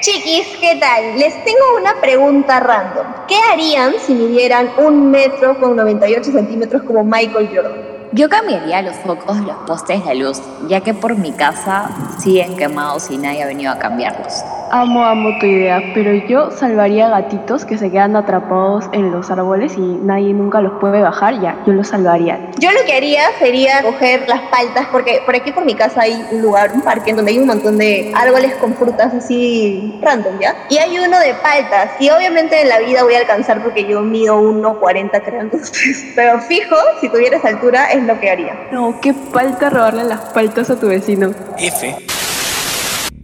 Chiquis, 0.00 0.46
¿qué 0.60 0.76
tal? 0.80 1.18
Les 1.18 1.34
tengo 1.44 1.76
una 1.78 2.00
pregunta 2.00 2.58
random. 2.58 3.06
¿Qué 3.28 3.36
harían 3.52 3.92
si 4.00 4.14
midieran 4.14 4.70
un 4.78 5.10
metro 5.10 5.60
con 5.60 5.76
98 5.76 6.32
centímetros 6.32 6.82
como 6.84 7.04
Michael 7.04 7.50
Jordan? 7.54 7.90
Yo 8.12 8.28
cambiaría 8.28 8.80
los 8.80 8.96
focos, 8.96 9.36
los 9.40 9.56
postes 9.66 10.04
de 10.04 10.14
luz, 10.14 10.40
ya 10.68 10.80
que 10.80 10.94
por 10.94 11.16
mi 11.16 11.32
casa 11.32 11.90
siguen 12.18 12.56
quemados 12.56 13.10
y 13.10 13.18
nadie 13.18 13.42
ha 13.42 13.46
venido 13.46 13.70
a 13.72 13.78
cambiarlos. 13.78 14.42
Amo, 14.72 15.04
amo 15.04 15.30
tu 15.40 15.46
idea, 15.46 15.82
pero 15.94 16.14
yo 16.14 16.52
salvaría 16.52 17.08
gatitos 17.08 17.64
que 17.64 17.76
se 17.76 17.90
quedan 17.90 18.14
atrapados 18.14 18.84
en 18.92 19.10
los 19.10 19.28
árboles 19.28 19.76
y 19.76 19.80
nadie 19.80 20.32
nunca 20.32 20.60
los 20.60 20.78
puede 20.80 21.02
bajar, 21.02 21.40
ya, 21.40 21.60
yo 21.66 21.72
los 21.72 21.88
salvaría. 21.88 22.38
Yo 22.56 22.70
lo 22.70 22.84
que 22.86 22.92
haría 22.92 23.22
sería 23.40 23.82
coger 23.82 24.28
las 24.28 24.42
paltas, 24.42 24.86
porque 24.92 25.22
por 25.26 25.34
aquí 25.34 25.50
por 25.50 25.64
mi 25.64 25.74
casa 25.74 26.02
hay 26.02 26.24
un 26.30 26.40
lugar, 26.40 26.70
un 26.72 26.82
parque, 26.82 27.10
en 27.10 27.16
donde 27.16 27.32
hay 27.32 27.40
un 27.40 27.48
montón 27.48 27.78
de 27.78 28.12
árboles 28.14 28.54
con 28.60 28.74
frutas 28.74 29.12
así 29.12 29.98
random, 30.02 30.38
¿ya? 30.38 30.54
Y 30.68 30.78
hay 30.78 30.96
uno 31.00 31.18
de 31.18 31.34
paltas, 31.34 31.90
y 31.98 32.08
obviamente 32.10 32.62
en 32.62 32.68
la 32.68 32.78
vida 32.78 33.02
voy 33.02 33.14
a 33.14 33.18
alcanzar 33.18 33.64
porque 33.64 33.84
yo 33.84 34.02
mido 34.02 34.40
1,40 34.40 35.22
creo, 35.24 35.40
entonces, 35.40 36.12
pero 36.14 36.38
fijo, 36.42 36.76
si 37.00 37.08
tuviera 37.08 37.38
esa 37.38 37.48
altura, 37.48 37.90
es 37.90 38.04
lo 38.04 38.20
que 38.20 38.30
haría. 38.30 38.68
No, 38.70 39.00
qué 39.00 39.14
falta 39.14 39.68
robarle 39.68 40.04
las 40.04 40.20
paltas 40.32 40.70
a 40.70 40.78
tu 40.78 40.86
vecino. 40.86 41.32
F. 41.58 42.19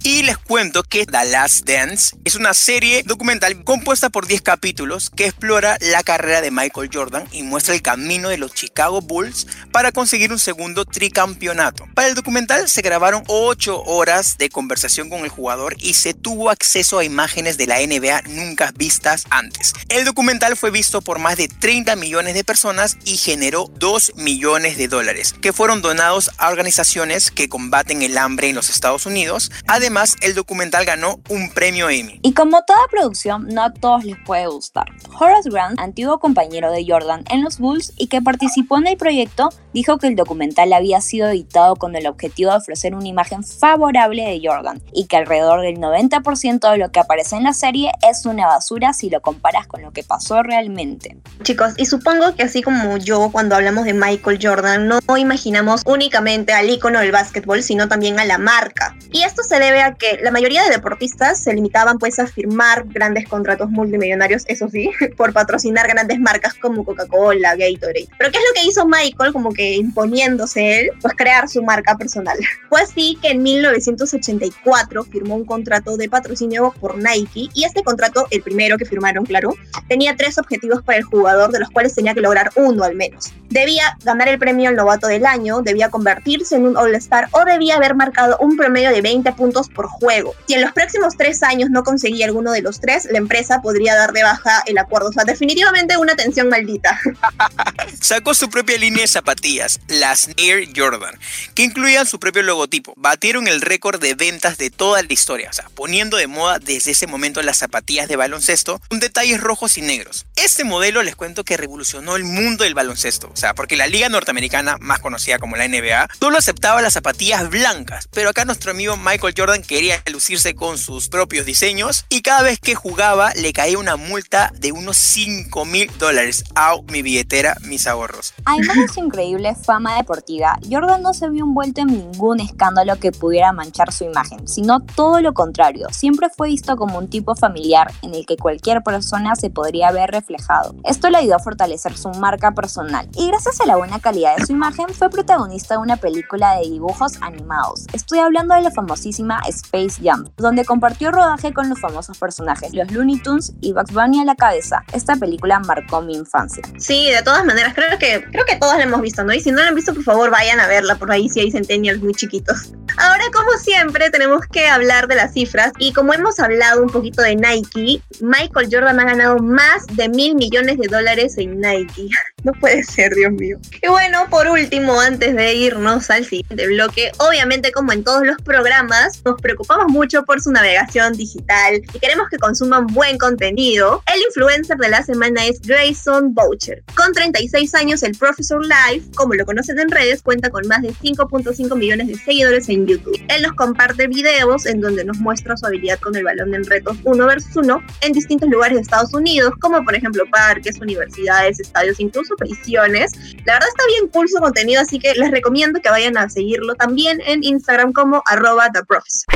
Y 0.07 0.23
les 0.23 0.39
cuento 0.39 0.85
que 0.85 1.05
The 1.05 1.25
Last 1.25 1.69
Dance 1.69 2.15
es 2.25 2.37
una 2.37 2.55
serie 2.55 3.03
documental 3.03 3.65
compuesta 3.65 4.09
por 4.09 4.29
10 4.29 4.41
capítulos 4.41 5.11
que 5.11 5.27
explora 5.27 5.79
la 5.81 6.05
carrera 6.05 6.41
de 6.41 6.53
Michael 6.53 6.91
Jordan 6.95 7.25
y 7.33 7.43
muestra 7.43 7.75
el 7.75 7.83
camino 7.83 8.29
de 8.29 8.39
los 8.39 8.55
Chicago 8.55 9.01
Bulls 9.01 9.49
para 9.73 9.91
conseguir 9.91 10.31
un 10.31 10.39
segundo 10.39 10.85
tricampeonato. 10.85 11.89
Para 11.93 12.07
el 12.07 12.15
documental 12.15 12.69
se 12.69 12.83
grabaron 12.83 13.25
8 13.27 13.83
horas 13.83 14.39
de 14.39 14.49
conversación 14.49 15.11
con 15.11 15.25
el 15.25 15.29
jugador 15.29 15.75
y 15.77 15.95
se 15.95 16.15
tuvo 16.15 16.51
acceso 16.51 17.01
a 17.01 17.05
imágenes 17.05 17.59
de 17.59 17.67
la 17.67 17.85
NBA 17.85 18.29
nunca 18.29 18.71
vistas 18.77 19.25
antes. 19.31 19.73
El 19.89 20.05
documental 20.05 20.57
fue 20.57 20.71
visto 20.71 21.03
por 21.03 21.19
más 21.19 21.37
de 21.37 21.49
30 21.49 21.97
millones 21.97 22.35
de 22.35 22.45
personas 22.45 22.97
y 23.05 23.17
generó 23.17 23.69
2 23.81 24.13
millones 24.15 24.79
de 24.79 24.87
dólares 24.87 25.35
que 25.43 25.53
fueron 25.53 25.83
donados 25.83 26.31
a 26.39 26.49
organizaciones 26.49 27.33
que 27.33 27.49
combaten 27.49 28.03
el 28.03 28.17
hambre 28.17 28.51
en 28.51 28.55
los 28.55 28.71
Estados 28.71 29.05
Unidos. 29.05 29.51
Además, 29.67 29.96
el 30.21 30.35
documental 30.35 30.85
ganó 30.85 31.21
un 31.31 31.49
premio 31.51 31.89
Emmy. 31.89 32.21
Y 32.23 32.35
como 32.35 32.63
toda 32.65 32.79
producción, 32.91 33.49
no 33.49 33.63
a 33.63 33.73
todos 33.73 34.05
les 34.05 34.17
puede 34.27 34.47
gustar. 34.47 34.87
Horace 35.19 35.49
Grant, 35.49 35.81
antiguo 35.81 36.19
compañero 36.19 36.71
de 36.71 36.85
Jordan 36.87 37.25
en 37.31 37.43
los 37.43 37.59
Bulls 37.59 37.95
y 37.97 38.09
que 38.09 38.21
participó 38.21 38.77
en 38.77 38.89
el 38.89 38.99
proyecto, 38.99 39.49
dijo 39.73 39.97
que 39.97 40.09
el 40.09 40.15
documental 40.15 40.73
había 40.75 41.01
sido 41.01 41.29
editado 41.29 41.77
con 41.77 41.97
el 41.97 42.07
objetivo 42.07 42.51
de 42.51 42.59
ofrecer 42.59 42.95
una 42.95 43.09
imagen 43.09 43.43
favorable 43.43 44.23
de 44.23 44.41
Jordan 44.47 44.83
y 44.93 45.07
que 45.07 45.17
alrededor 45.17 45.63
del 45.63 45.79
90% 45.79 46.71
de 46.71 46.77
lo 46.77 46.91
que 46.91 47.01
aparece 47.01 47.37
en 47.37 47.45
la 47.45 47.55
serie 47.55 47.91
es 48.09 48.27
una 48.27 48.47
basura 48.47 48.93
si 48.93 49.09
lo 49.09 49.23
comparas 49.23 49.67
con 49.67 49.81
lo 49.81 49.93
que 49.93 50.03
pasó 50.03 50.43
realmente. 50.43 51.17
Chicos, 51.43 51.73
y 51.79 51.87
supongo 51.87 52.35
que 52.35 52.43
así 52.43 52.61
como 52.61 52.99
yo 52.99 53.31
cuando 53.33 53.57
hablamos 53.57 53.87
de 53.87 53.95
Michael 53.95 54.39
Jordan, 54.43 54.89
no 54.89 55.17
imaginamos 55.17 55.81
únicamente 55.87 56.53
al 56.53 56.69
icono 56.69 57.01
del 57.01 57.13
básquetbol, 57.13 57.63
sino 57.63 57.89
también 57.89 58.21
a 58.21 58.27
la 58.27 58.37
marca. 58.37 58.95
Y 59.11 59.23
esto 59.23 59.43
se 59.43 59.59
debe 59.59 59.83
a 59.83 59.86
que 59.95 60.19
la 60.23 60.31
mayoría 60.31 60.65
de 60.65 60.71
deportistas 60.71 61.43
se 61.43 61.55
limitaban 61.55 61.99
pues 61.99 62.19
a 62.19 62.27
firmar 62.27 62.85
grandes 62.89 63.29
contratos 63.29 63.71
multimillonarios, 63.71 64.45
eso 64.47 64.69
sí, 64.69 64.91
por 65.17 65.33
patrocinar 65.33 65.87
grandes 65.89 66.19
marcas 66.19 66.55
como 66.55 66.85
Coca-Cola, 66.85 67.57
Gatorade. 67.57 68.09
Pero 68.19 68.31
¿qué 68.31 68.39
es 68.39 68.45
lo 68.45 68.61
que 68.61 68.69
hizo 68.69 68.87
Michael 68.87 69.33
como 69.33 69.53
que 69.53 69.75
imponiéndose 69.75 70.81
él? 70.81 70.91
Pues 71.01 71.15
crear 71.15 71.49
su 71.49 71.63
marca 71.63 71.97
personal. 71.97 72.39
Fue 72.69 72.81
así 72.81 73.19
que 73.21 73.29
en 73.29 73.43
1984 73.43 75.05
firmó 75.05 75.37
un 75.37 75.45
contrato 75.45 75.97
de 75.97 76.09
patrocinio 76.09 76.75
por 76.81 76.97
Nike 76.97 77.49
y 77.55 77.65
este 77.65 77.83
contrato, 77.83 78.27
el 78.31 78.43
primero 78.43 78.79
que 78.79 78.85
firmaron, 78.85 79.25
claro, 79.25 79.55
tenía 79.89 80.17
tres 80.17 80.39
objetivos 80.39 80.83
para 80.83 80.99
el 80.99 81.05
jugador 81.05 81.51
de 81.53 81.61
los 81.61 81.71
cuales 81.71 81.95
tenía 81.95 82.15
que 82.15 82.21
lograr 82.21 82.51
uno 82.57 82.85
al 82.85 82.95
menos. 82.95 83.33
Debía 83.57 83.97
ganar 84.05 84.29
el 84.29 84.39
premio 84.39 84.69
al 84.69 84.77
novato 84.77 85.07
del 85.07 85.25
año, 85.25 85.63
debía 85.63 85.89
convertirse 85.89 86.57
en 86.57 86.67
un 86.67 86.77
All-Star 86.77 87.31
o 87.31 87.43
debía 87.47 87.77
haber 87.77 87.95
marcado 87.95 88.37
un 88.37 88.55
promedio 88.55 88.91
de 88.91 89.01
20 89.01 89.33
puntos 89.33 89.71
por 89.71 89.87
juego. 89.87 90.35
Si 90.47 90.53
en 90.53 90.61
los 90.61 90.73
próximos 90.73 91.17
tres 91.17 91.43
años 91.43 91.71
no 91.71 91.83
conseguía 91.83 92.27
alguno 92.27 92.53
de 92.53 92.61
los 92.61 92.83
tres, 92.83 93.09
la 93.11 93.17
empresa 93.17 93.63
podría 93.63 93.95
dar 93.95 94.13
de 94.13 94.23
baja 94.23 94.63
el 94.67 94.77
acuerdo. 94.77 95.09
O 95.09 95.13
sea, 95.15 95.25
definitivamente 95.25 95.97
una 95.97 96.15
tensión 96.15 96.51
maldita. 96.51 97.01
Sacó 98.03 98.35
su 98.35 98.51
propia 98.51 98.77
línea 98.77 99.01
de 99.01 99.09
zapatillas, 99.09 99.81
las 99.89 100.29
Air 100.37 100.69
Jordan, 100.77 101.19
que 101.55 101.63
incluían 101.63 102.05
su 102.05 102.21
propio 102.21 102.43
logotipo. 102.43 102.93
Batieron 102.99 103.49
el 103.49 103.63
récord 103.63 104.03
de 104.03 104.15
ventas 104.15 104.59
de 104.59 104.69
toda 104.69 105.03
la 105.03 105.11
historia, 105.11 105.49
o 105.49 105.55
sea, 105.55 105.71
poniendo 105.75 106.19
de 106.19 106.27
moda 106.27 106.59
desde 106.59 106.91
ese 106.91 107.07
momento 107.07 107.41
las 107.41 107.57
zapatillas 107.57 108.07
de 108.07 108.17
baloncesto 108.17 108.83
con 108.89 109.01
detalles 109.01 109.41
rojos 109.41 109.79
y 109.79 109.81
negros. 109.81 110.27
Este 110.37 110.65
modelo 110.65 111.03
les 111.03 111.17
cuento 111.17 111.43
que 111.43 111.57
revolucionó 111.57 112.17
el 112.17 112.25
mundo 112.25 112.65
del 112.65 112.75
baloncesto, 112.75 113.33
porque 113.55 113.77
la 113.77 113.87
liga 113.87 114.09
norteamericana, 114.09 114.77
más 114.81 115.01
conocida 115.01 115.39
como 115.39 115.57
la 115.57 115.69
NBA, 115.69 116.09
solo 116.19 116.39
aceptaba 116.39 116.83
las 116.83 116.95
zapatillas 116.95 117.49
blancas, 117.51 118.09
pero 118.13 118.31
acá 118.31 118.45
nuestro 118.45 118.71
amigo 118.71 118.97
Michael 118.97 119.35
Jordan 119.37 119.63
quería 119.63 120.03
lucirse 120.11 120.55
con 120.55 120.79
sus 120.79 121.09
propios 121.09 121.47
diseños 121.47 122.05
y 122.09 122.23
cada 122.23 122.43
vez 122.43 122.59
que 122.59 122.75
jugaba 122.75 123.33
le 123.35 123.53
caía 123.53 123.79
una 123.79 123.97
multa 123.97 124.53
de 124.59 124.73
unos 124.73 124.97
5 124.97 125.65
mil 125.65 125.91
dólares. 125.99 126.45
¡Au! 126.55 126.85
Mi 126.91 127.03
billetera, 127.03 127.57
mis 127.63 127.87
ahorros. 127.87 128.35
Además 128.45 128.77
de 128.77 128.89
su 128.89 129.01
increíble 129.01 129.55
fama 129.55 129.97
deportiva, 129.97 130.59
Jordan 130.71 131.03
no 131.03 131.15
se 131.15 131.29
vio 131.29 131.45
envuelto 131.45 131.81
en 131.81 131.89
ningún 131.89 132.41
escándalo 132.41 132.99
que 132.99 133.13
pudiera 133.13 133.53
manchar 133.53 133.93
su 133.93 134.05
imagen, 134.05 134.47
sino 134.47 134.81
todo 134.81 135.21
lo 135.21 135.35
contrario. 135.35 135.89
Siempre 135.91 136.29
fue 136.35 136.49
visto 136.49 136.77
como 136.77 136.99
un 136.99 137.09
tipo 137.09 137.35
familiar 137.35 137.93
en 138.03 138.15
el 138.15 138.27
que 138.27 138.37
cualquier 138.37 138.83
persona 138.83 139.35
se 139.37 139.51
podría 139.51 139.91
ver 139.93 140.11
reflejado. 140.11 140.75
Esto 140.85 141.11
le 141.11 141.19
ayudó 141.19 141.37
a 141.37 141.41
fortalecer 141.41 141.97
su 141.97 142.11
marca 142.11 142.53
personal 142.53 143.09
y 143.15 143.26
gracias 143.27 143.61
a 143.61 143.67
la 143.67 143.77
buena 143.77 143.99
calidad 143.99 144.37
de 144.37 144.47
su 144.47 144.53
imagen 144.53 144.89
fue 144.89 145.11
protagonista 145.11 145.75
de 145.75 145.81
una 145.81 145.97
película 145.97 146.57
de 146.57 146.69
dibujos 146.69 147.15
animados. 147.21 147.87
Estoy 147.93 148.21
hablando 148.21 148.55
de 148.55 148.63
la 148.63 148.71
famosísima 148.71 149.41
Space 149.49 150.01
Jam, 150.03 150.29
donde 150.37 150.65
compartió 150.65 151.11
rodaje 151.11 151.53
con 151.53 151.69
los 151.69 151.81
famosos 151.81 152.19
personajes, 152.19 152.73
los 152.75 152.91
Looney 152.91 153.19
Tunes 153.21 153.53
y 153.61 153.73
Bugs 153.73 153.93
Bunny 153.93 154.21
a 154.21 154.25
la 154.25 154.35
cabeza. 154.35 154.85
Esta 154.93 155.17
película 155.17 155.61
marcó 155.61 156.01
mi 156.03 156.15
infancia. 156.15 156.63
Sí, 156.79 157.11
de 157.11 157.23
todas 157.23 157.45
maneras, 157.45 157.75
creo 157.75 157.99
que, 157.99 158.25
creo 158.31 158.45
que 158.45 158.57
todos 158.57 158.77
la 158.77 158.85
hemos 158.85 159.01
visto, 159.01 159.25
¿no? 159.25 159.33
Y 159.33 159.41
si 159.41 159.51
no 159.51 159.63
la 159.63 159.69
han 159.69 159.75
visto, 159.75 159.95
por 159.95 160.05
favor, 160.05 160.31
vayan 160.31 160.61
a 160.61 160.67
verla, 160.67 160.97
por 160.97 161.11
ahí 161.11 161.29
si 161.29 161.41
hay 161.41 161.51
centennials 161.51 162.03
muy 162.03 162.15
chiquitos. 162.15 162.73
Ahora, 162.99 163.25
como 163.33 163.51
siempre, 163.59 164.11
tenemos 164.11 164.47
que 164.51 164.69
hablar 164.69 165.07
de 165.07 165.17
las 165.17 165.35
cifras 165.35 165.73
y 165.79 165.93
como 165.93 166.15
hemos 166.15 166.41
hablado 166.41 166.83
un 166.83 166.89
poquito 166.89 167.21
de 167.21 167.37
Nike, 167.37 168.01
Michael 168.21 168.69
Jordan 168.71 168.99
ha 169.01 169.05
ganado 169.05 169.39
más 169.39 169.87
de 169.93 170.09
mil 170.09 170.35
millones 170.35 170.79
de 170.79 170.89
dólares 170.89 171.37
en 171.39 171.61
Nike. 171.61 172.09
No 172.45 172.53
puede 172.53 172.85
ser, 172.85 173.13
Dios 173.13 173.33
mío. 173.33 173.59
Y 173.83 173.89
bueno, 173.89 174.29
por 174.31 174.47
último, 174.47 175.01
antes 175.01 175.35
de 175.35 175.55
irnos 175.55 176.09
al 176.11 176.25
siguiente 176.25 176.69
bloque, 176.69 177.11
obviamente 177.19 177.73
como 177.73 177.91
en 177.91 178.05
todos 178.05 178.25
los 178.25 178.41
programas, 178.41 179.21
nos 179.25 179.41
preocupamos 179.41 179.89
mucho 179.89 180.23
por 180.23 180.41
su 180.41 180.53
navegación 180.53 181.15
digital 181.15 181.83
y 181.93 181.99
queremos 181.99 182.29
que 182.29 182.39
consuman 182.39 182.87
buen 182.87 183.19
contenido. 183.19 184.01
El 184.15 184.23
influencer 184.23 184.77
de 184.77 184.89
la 184.89 185.03
semana 185.03 185.45
es 185.45 185.61
Grayson 185.61 186.35
Boucher. 186.35 186.85
Con 186.95 187.13
36 187.13 187.75
años, 187.75 188.05
el 188.05 188.17
Professor 188.17 188.65
Live, 188.65 189.07
como 189.17 189.35
lo 189.35 189.45
conocen 189.45 189.81
en 189.81 189.91
redes, 189.91 190.23
cuenta 190.23 190.49
con 190.49 190.69
más 190.69 190.83
de 190.83 190.91
5.5 190.91 191.77
millones 191.77 192.07
de 192.07 192.15
seguidores 192.15 192.69
en 192.69 192.86
YouTube. 192.87 193.21
Él 193.29 193.43
nos 193.43 193.53
comparte 193.55 194.07
videos 194.07 194.67
en 194.67 194.81
donde 194.81 195.05
nos 195.05 195.19
muestra 195.19 195.57
su 195.57 195.67
habilidad 195.67 195.99
con 196.01 196.17
el 196.17 196.25
balón 196.25 196.55
en 196.55 196.65
retos 196.65 196.97
uno 197.05 197.27
versus 197.27 197.57
uno 197.57 197.83
en 198.01 198.13
distintos 198.13 198.49
lugares 198.49 198.77
de 198.77 198.83
Estados 198.83 199.13
Unidos, 199.15 199.53
como 199.61 199.85
por 199.85 199.95
ejemplo 199.95 200.25
parques, 200.31 200.81
universidades, 200.81 201.61
estadios, 201.61 202.01
incluso 202.01 202.35
prisiones. 202.37 203.13
La 203.45 203.55
verdad 203.55 203.69
está 203.69 203.87
bien 203.87 204.09
cool 204.13 204.29
su 204.29 204.39
contenido, 204.39 204.81
así 204.83 204.99
que 204.99 205.15
les 205.15 205.31
recomiendo 205.31 205.81
que 205.81 205.91
vayan 205.91 206.17
a 206.17 206.29
seguirlo 206.29 206.75
también 206.75 207.21
en 207.27 207.45
Instagram 207.45 207.93
como 207.93 208.23
arroba 208.27 208.71
theprofessor. 208.71 209.27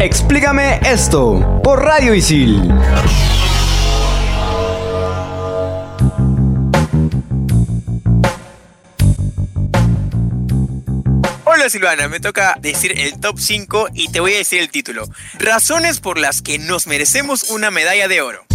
Explícame 0.00 0.80
esto 0.84 1.60
por 1.62 1.82
Radio 1.82 2.14
Isil. 2.14 2.72
Hola 11.60 11.68
Silvana, 11.68 12.08
me 12.08 12.20
toca 12.20 12.56
decir 12.58 12.98
el 12.98 13.20
top 13.20 13.38
5 13.38 13.88
y 13.92 14.08
te 14.08 14.20
voy 14.20 14.32
a 14.32 14.38
decir 14.38 14.60
el 14.60 14.70
título. 14.70 15.06
Razones 15.38 16.00
por 16.00 16.16
las 16.16 16.40
que 16.40 16.58
nos 16.58 16.86
merecemos 16.86 17.50
una 17.50 17.70
medalla 17.70 18.08
de 18.08 18.22
oro. 18.22 18.46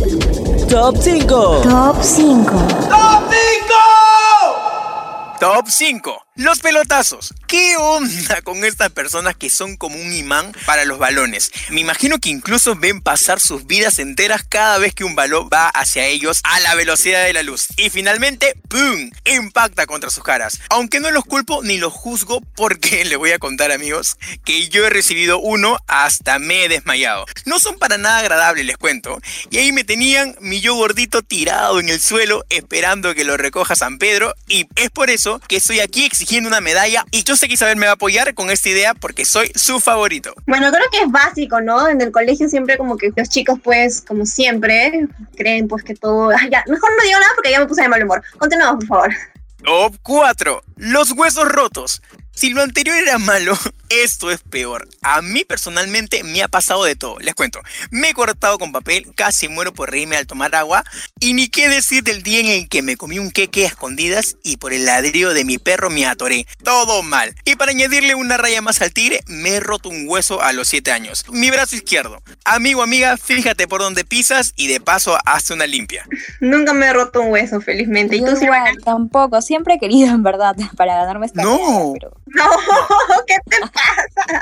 Top 0.68 0.98
5. 1.00 1.62
Top 1.62 2.02
5. 2.02 2.52
¡Top 2.90 3.30
5! 3.30 5.38
Top 5.40 5.68
5. 5.70 6.25
Los 6.38 6.60
pelotazos. 6.60 7.34
¿Qué 7.48 7.78
onda 7.78 8.42
con 8.42 8.66
estas 8.66 8.92
personas 8.92 9.38
que 9.38 9.50
son 9.50 9.78
como 9.78 9.96
un 9.96 10.12
imán 10.12 10.52
para 10.66 10.84
los 10.84 11.00
balones? 11.00 11.50
Me 11.70 11.80
imagino 11.80 12.20
que 12.20 12.28
incluso 12.28 12.76
ven 12.76 13.00
pasar 13.00 13.40
sus 13.40 13.66
vidas 13.66 14.00
enteras 14.00 14.44
cada 14.44 14.78
vez 14.78 14.94
que 14.94 15.06
un 15.06 15.16
balón 15.16 15.48
va 15.48 15.70
hacia 15.70 16.08
ellos 16.08 16.42
a 16.44 16.60
la 16.60 16.76
velocidad 16.76 17.24
de 17.24 17.32
la 17.32 17.42
luz. 17.42 17.68
Y 17.78 17.90
finalmente, 17.90 18.54
¡pum! 18.68 19.12
Impacta 19.24 19.86
contra 19.86 20.10
sus 20.10 20.26
caras. 20.26 20.60
Aunque 20.68 21.00
no 21.00 21.10
los 21.10 21.24
culpo 21.24 21.64
ni 21.64 21.78
los 21.78 21.94
juzgo 21.94 22.42
porque 22.58 23.06
les 23.06 23.18
voy 23.18 23.32
a 23.32 23.40
contar 23.40 23.72
amigos 23.72 24.18
que 24.44 24.68
yo 24.68 24.86
he 24.86 24.90
recibido 24.90 25.40
uno 25.40 25.78
hasta 25.88 26.38
me 26.38 26.66
he 26.66 26.68
desmayado. 26.68 27.26
No 27.46 27.60
son 27.60 27.80
para 27.80 27.98
nada 27.98 28.18
agradables, 28.18 28.66
les 28.66 28.76
cuento. 28.76 29.22
Y 29.52 29.60
ahí 29.60 29.72
me 29.72 29.86
tenían 29.86 30.36
mi 30.42 30.60
yo 30.60 30.76
gordito 30.76 31.22
tirado 31.22 31.80
en 31.80 31.88
el 31.88 32.02
suelo 32.02 32.44
esperando 32.50 33.16
que 33.16 33.24
lo 33.24 33.38
recoja 33.38 33.78
San 33.78 34.00
Pedro. 34.00 34.36
Y 34.50 34.68
es 34.76 34.90
por 34.90 35.10
eso 35.10 35.40
que 35.48 35.56
estoy 35.56 35.80
aquí 35.80 36.04
exigiendo 36.04 36.25
una 36.34 36.62
medalla 36.62 37.06
y 37.12 37.24
yo 37.24 37.36
sé 37.36 37.48
que 37.48 37.54
Isabel 37.54 37.78
me 37.78 37.86
va 37.86 37.94
a 37.94 37.96
apoyar 37.96 38.34
con 38.34 38.50
esta 38.50 38.70
idea 38.70 38.94
porque 38.94 39.26
soy 39.26 39.52
su 39.56 39.80
favorito. 39.80 40.34
Bueno, 40.48 40.72
creo 40.72 40.84
que 40.92 41.00
es 41.00 41.12
básico, 41.12 41.62
¿no? 41.62 41.88
En 41.88 42.02
el 42.02 42.12
colegio 42.12 42.50
siempre 42.50 42.78
como 42.78 42.98
que 42.98 43.12
los 43.16 43.30
chicos 43.30 43.60
pues, 43.64 44.02
como 44.02 44.26
siempre, 44.26 45.08
creen 45.36 45.68
pues 45.68 45.84
que 45.84 45.96
todo... 45.96 46.32
ya, 46.52 46.64
mejor 46.68 46.90
no 46.98 47.04
digo 47.04 47.20
nada 47.20 47.32
porque 47.36 47.52
ya 47.52 47.60
me 47.60 47.68
puse 47.68 47.84
de 47.84 47.90
mal 47.90 48.04
humor. 48.04 48.24
Continuamos, 48.38 48.86
por 48.86 48.88
favor. 48.88 49.16
Top 49.64 49.96
4. 50.04 50.64
Los 50.78 51.12
huesos 51.12 51.48
rotos. 51.48 52.02
Si 52.36 52.50
lo 52.50 52.62
anterior 52.62 52.98
era 52.98 53.18
malo, 53.18 53.58
esto 53.90 54.30
es 54.30 54.42
peor. 54.42 54.88
A 55.02 55.22
mí 55.22 55.46
personalmente 55.46 56.24
me 56.24 56.44
ha 56.44 56.48
pasado 56.50 56.84
de 56.84 56.96
todo. 56.96 57.18
Les 57.20 57.34
cuento. 57.34 57.62
Me 57.92 58.10
he 58.10 58.14
cortado 58.14 58.58
con 58.58 58.74
papel, 58.74 59.08
casi 59.16 59.48
muero 59.48 59.74
por 59.74 59.90
reírme 59.90 60.18
al 60.18 60.28
tomar 60.28 60.54
agua. 60.54 60.84
Y 61.20 61.34
ni 61.34 61.48
qué 61.48 61.70
decir 61.70 62.04
del 62.04 62.24
día 62.24 62.42
en 62.42 62.48
el 62.48 62.68
que 62.68 62.82
me 62.82 62.98
comí 62.98 63.20
un 63.20 63.32
queque 63.32 63.64
a 63.64 63.68
escondidas 63.70 64.36
y 64.44 64.58
por 64.58 64.74
el 64.74 64.86
ladrillo 64.86 65.34
de 65.34 65.46
mi 65.46 65.58
perro 65.58 65.90
me 65.90 66.06
atoré. 66.06 66.46
Todo 66.64 67.04
mal. 67.04 67.34
Y 67.46 67.56
para 67.56 67.72
añadirle 67.72 68.16
una 68.16 68.36
raya 68.38 68.62
más 68.62 68.82
al 68.82 68.92
tigre, 68.92 69.22
me 69.28 69.52
he 69.52 69.60
roto 69.62 69.88
un 69.90 70.06
hueso 70.08 70.42
a 70.42 70.52
los 70.52 70.68
7 70.68 70.92
años. 70.92 71.24
Mi 71.30 71.50
brazo 71.52 71.76
izquierdo. 71.78 72.22
Amigo, 72.44 72.84
amiga, 72.84 73.16
fíjate 73.18 73.68
por 73.68 73.80
dónde 73.82 74.04
pisas 74.04 74.52
y 74.58 74.68
de 74.68 74.82
paso 74.82 75.18
hazte 75.26 75.54
una 75.54 75.68
limpia. 75.68 76.06
Nunca 76.42 76.74
me 76.74 76.88
he 76.88 76.94
roto 76.94 77.22
un 77.22 77.32
hueso, 77.32 77.62
felizmente. 77.62 78.18
¿Y 78.18 78.26
tú, 78.26 78.32
igual, 78.42 78.78
tampoco. 78.84 79.42
Siempre 79.42 79.76
he 79.76 79.80
querido, 79.80 80.10
en 80.10 80.22
verdad, 80.24 80.56
para 80.76 80.96
ganarme 80.96 81.28
esta 81.28 81.42
No. 81.42 81.94
pero... 81.94 82.12
No, 82.28 82.50
¿qué 83.28 83.38
te 83.50 83.58
pasa? 83.60 84.42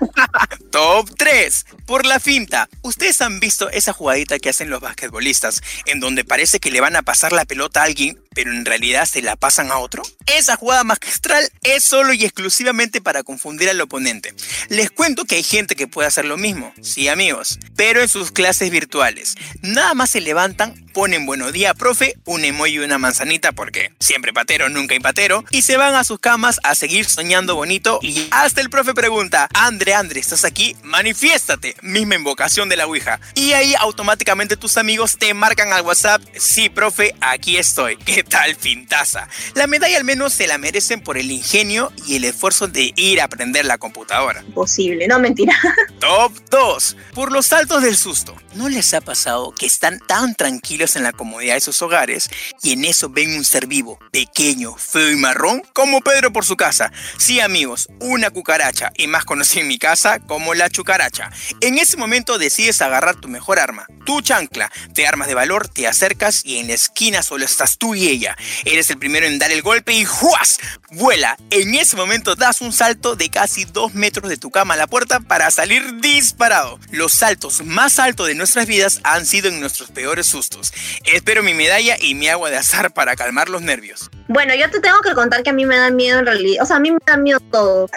Top 0.71 1.09
3. 1.17 1.65
Por 1.85 2.05
la 2.05 2.19
finta. 2.19 2.69
Ustedes 2.81 3.21
han 3.21 3.39
visto 3.39 3.69
esa 3.69 3.93
jugadita 3.93 4.39
que 4.39 4.49
hacen 4.49 4.69
los 4.69 4.81
basquetbolistas, 4.81 5.61
en 5.85 5.99
donde 5.99 6.23
parece 6.23 6.59
que 6.59 6.71
le 6.71 6.81
van 6.81 6.95
a 6.95 7.01
pasar 7.01 7.33
la 7.33 7.45
pelota 7.45 7.81
a 7.81 7.85
alguien, 7.85 8.19
pero 8.33 8.51
en 8.51 8.65
realidad 8.65 9.05
se 9.05 9.21
la 9.21 9.35
pasan 9.35 9.71
a 9.71 9.77
otro. 9.77 10.03
Esa 10.25 10.55
jugada 10.55 10.83
magistral 10.83 11.49
es 11.61 11.83
solo 11.83 12.13
y 12.13 12.23
exclusivamente 12.23 13.01
para 13.01 13.23
confundir 13.23 13.69
al 13.69 13.81
oponente. 13.81 14.33
Les 14.69 14.91
cuento 14.91 15.25
que 15.25 15.35
hay 15.35 15.43
gente 15.43 15.75
que 15.75 15.87
puede 15.87 16.07
hacer 16.07 16.25
lo 16.25 16.37
mismo, 16.37 16.73
sí 16.81 17.07
amigos, 17.07 17.59
pero 17.75 18.01
en 18.01 18.09
sus 18.09 18.31
clases 18.31 18.69
virtuales. 18.69 19.35
Nada 19.61 19.93
más 19.93 20.11
se 20.11 20.21
levantan, 20.21 20.73
ponen 20.93 21.25
buenos 21.25 21.53
días, 21.53 21.75
profe, 21.75 22.15
un 22.25 22.45
emoji 22.45 22.73
y 22.73 22.79
una 22.79 22.97
manzanita 22.97 23.51
porque 23.51 23.93
siempre 23.99 24.33
patero, 24.33 24.69
nunca 24.69 24.95
impatero, 24.95 25.43
y 25.51 25.63
se 25.63 25.77
van 25.77 25.95
a 25.95 26.03
sus 26.03 26.19
camas 26.19 26.59
a 26.63 26.75
seguir 26.75 27.05
soñando 27.05 27.55
bonito 27.55 27.99
y 28.01 28.27
hasta 28.31 28.61
el 28.61 28.69
profe 28.69 28.93
pregunta, 28.93 29.49
Andre, 29.53 29.93
Andre, 29.93 30.19
¿estás 30.19 30.45
aquí? 30.45 30.75
Manifiéstate, 30.83 31.75
misma 31.83 32.15
invocación 32.15 32.69
de 32.69 32.77
la 32.77 32.87
Ouija. 32.87 33.19
Y 33.35 33.53
ahí 33.53 33.75
automáticamente 33.79 34.57
tus 34.57 34.77
amigos 34.77 35.17
te 35.17 35.33
marcan 35.33 35.71
al 35.73 35.83
WhatsApp, 35.83 36.21
sí, 36.37 36.69
profe, 36.69 37.13
aquí 37.21 37.57
estoy. 37.57 37.97
¿Qué 37.97 38.23
tal 38.23 38.55
fintaza? 38.55 39.27
La 39.53 39.67
medalla 39.67 39.97
al 39.97 40.03
menos 40.03 40.33
se 40.33 40.47
la 40.47 40.57
merecen 40.57 41.01
por 41.01 41.17
el 41.17 41.29
ingenio 41.29 41.91
y 42.07 42.15
el 42.15 42.23
esfuerzo 42.23 42.67
de 42.67 42.93
ir 42.95 43.21
a 43.21 43.25
aprender 43.25 43.65
la 43.65 43.77
computadora. 43.77 44.43
Posible, 44.53 45.07
no 45.07 45.19
mentira. 45.19 45.53
Top 45.99 46.33
2. 46.49 46.97
Por 47.13 47.31
los 47.31 47.45
saltos 47.45 47.83
del 47.83 47.97
susto. 47.97 48.35
¿No 48.55 48.69
les 48.69 48.93
ha 48.93 49.01
pasado 49.01 49.51
que 49.51 49.65
están 49.65 49.99
tan 49.99 50.35
tranquilos 50.35 50.95
en 50.95 51.03
la 51.03 51.11
comodidad 51.11 51.55
de 51.55 51.61
sus 51.61 51.81
hogares 51.81 52.29
y 52.61 52.73
en 52.73 52.85
eso 52.85 53.09
ven 53.09 53.35
un 53.35 53.43
ser 53.43 53.67
vivo, 53.67 53.99
pequeño, 54.11 54.75
feo 54.77 55.11
y 55.11 55.15
marrón, 55.15 55.63
como 55.73 56.01
Pedro 56.01 56.31
por 56.31 56.45
su 56.45 56.55
casa? 56.55 56.91
Sí, 57.17 57.39
amigos, 57.39 57.89
una 57.99 58.29
cucaracha, 58.29 58.91
y 58.95 59.07
más 59.07 59.25
conocida 59.25 59.61
en 59.61 59.67
mi 59.67 59.79
casa 59.79 60.19
como 60.19 60.53
la 60.53 60.69
chucaracha. 60.69 61.31
En 61.63 61.77
ese 61.77 61.95
momento 61.95 62.37
decides 62.37 62.81
agarrar 62.81 63.15
tu 63.15 63.29
mejor 63.29 63.57
arma, 63.57 63.87
tu 64.05 64.19
chancla. 64.19 64.69
Te 64.93 65.07
armas 65.07 65.29
de 65.29 65.33
valor, 65.33 65.69
te 65.69 65.87
acercas 65.87 66.43
y 66.43 66.57
en 66.57 66.67
la 66.67 66.73
esquina 66.73 67.23
solo 67.23 67.45
estás 67.45 67.77
tú 67.77 67.95
y 67.95 68.09
ella. 68.09 68.35
Eres 68.65 68.89
el 68.89 68.97
primero 68.97 69.27
en 69.27 69.39
dar 69.39 69.49
el 69.49 69.61
golpe 69.61 69.93
y 69.93 70.03
¡juas! 70.03 70.59
Vuela. 70.95 71.37
En 71.49 71.73
ese 71.73 71.95
momento 71.95 72.35
das 72.35 72.61
un 72.61 72.71
salto 72.71 73.15
de 73.15 73.29
casi 73.29 73.65
dos 73.65 73.95
metros 73.95 74.29
de 74.29 74.37
tu 74.37 74.51
cama 74.51 74.75
a 74.75 74.77
la 74.77 74.85
puerta 74.85 75.19
para 75.21 75.49
salir 75.49 75.99
disparado. 76.01 76.79
Los 76.91 77.13
saltos 77.13 77.65
más 77.65 77.97
altos 77.97 78.27
de 78.27 78.35
nuestras 78.35 78.67
vidas 78.67 78.99
han 79.03 79.25
sido 79.25 79.49
en 79.49 79.59
nuestros 79.59 79.89
peores 79.89 80.27
sustos. 80.27 80.71
Espero 81.05 81.41
mi 81.41 81.55
medalla 81.55 81.97
y 81.99 82.13
mi 82.13 82.27
agua 82.27 82.51
de 82.51 82.57
azar 82.57 82.93
para 82.93 83.15
calmar 83.15 83.49
los 83.49 83.63
nervios. 83.63 84.11
Bueno, 84.27 84.53
yo 84.53 84.69
te 84.69 84.79
tengo 84.79 85.01
que 85.01 85.13
contar 85.13 85.41
que 85.41 85.49
a 85.49 85.53
mí 85.53 85.65
me 85.65 85.77
da 85.77 85.89
miedo 85.89 86.19
en 86.19 86.27
realidad. 86.27 86.63
O 86.63 86.67
sea, 86.67 86.75
a 86.75 86.79
mí 86.79 86.91
me 86.91 86.99
da 87.05 87.17
miedo 87.17 87.39
todo. 87.39 87.89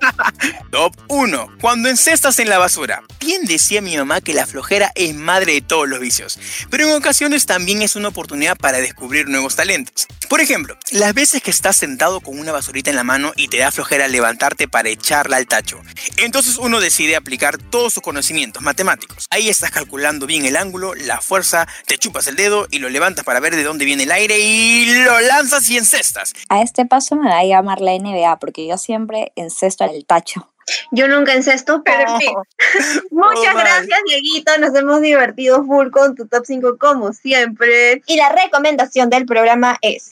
Top 0.70 0.94
1. 1.08 1.58
Cuando 1.60 1.90
encestas 1.90 2.38
en 2.38 2.48
la 2.48 2.58
basura. 2.58 3.02
Bien 3.20 3.44
decía 3.44 3.82
mi 3.82 3.96
mamá 3.98 4.22
que 4.22 4.32
la 4.32 4.46
flojera 4.46 4.92
es 4.94 5.14
madre 5.14 5.52
de 5.52 5.60
todos 5.60 5.86
los 5.86 6.00
vicios, 6.00 6.38
pero 6.70 6.88
en 6.88 6.94
ocasiones 6.94 7.44
también 7.44 7.82
es 7.82 7.96
una 7.96 8.08
oportunidad 8.08 8.56
para 8.56 8.78
descubrir 8.78 9.28
nuevos 9.28 9.56
talentos. 9.56 10.06
Por 10.28 10.40
ejemplo, 10.40 10.78
las 10.92 11.12
veces 11.12 11.42
que 11.42 11.50
estás 11.50 11.76
sentado 11.76 12.20
con 12.20 12.29
una 12.38 12.52
basurita 12.52 12.90
en 12.90 12.96
la 12.96 13.04
mano 13.04 13.32
y 13.36 13.48
te 13.48 13.58
da 13.58 13.70
flojera 13.70 14.08
levantarte 14.08 14.68
para 14.68 14.88
echarla 14.88 15.36
al 15.36 15.46
tacho. 15.46 15.80
Entonces 16.16 16.58
uno 16.58 16.80
decide 16.80 17.16
aplicar 17.16 17.58
todos 17.58 17.94
sus 17.94 18.02
conocimientos 18.02 18.62
matemáticos. 18.62 19.26
Ahí 19.30 19.48
estás 19.48 19.70
calculando 19.70 20.26
bien 20.26 20.44
el 20.44 20.56
ángulo, 20.56 20.94
la 20.94 21.20
fuerza, 21.20 21.66
te 21.86 21.98
chupas 21.98 22.26
el 22.26 22.36
dedo 22.36 22.66
y 22.70 22.78
lo 22.78 22.88
levantas 22.88 23.24
para 23.24 23.40
ver 23.40 23.56
de 23.56 23.64
dónde 23.64 23.84
viene 23.84 24.04
el 24.04 24.12
aire 24.12 24.38
y 24.38 24.86
lo 25.04 25.20
lanzas 25.20 25.68
y 25.68 25.78
encestas. 25.78 26.32
A 26.48 26.62
este 26.62 26.86
paso 26.86 27.16
me 27.16 27.28
va 27.28 27.38
a 27.38 27.44
llamar 27.44 27.80
la 27.80 27.92
NBA 27.92 28.38
porque 28.38 28.66
yo 28.66 28.78
siempre 28.78 29.32
encesto 29.36 29.84
el 29.84 30.04
tacho. 30.06 30.48
Yo 30.90 31.08
nunca 31.08 31.34
encesto, 31.34 31.82
pero 31.84 32.10
en 32.10 32.18
fin. 32.18 32.34
Muchas 33.10 33.54
gracias, 33.54 34.00
Dieguito. 34.06 34.56
Nos 34.58 34.74
hemos 34.74 35.00
divertido 35.00 35.64
full 35.64 35.90
con 35.90 36.14
tu 36.14 36.26
top 36.26 36.44
5 36.46 36.78
como 36.78 37.12
siempre. 37.12 38.02
Y 38.06 38.16
la 38.16 38.30
recomendación 38.30 39.10
del 39.10 39.26
programa 39.26 39.78
es... 39.82 40.10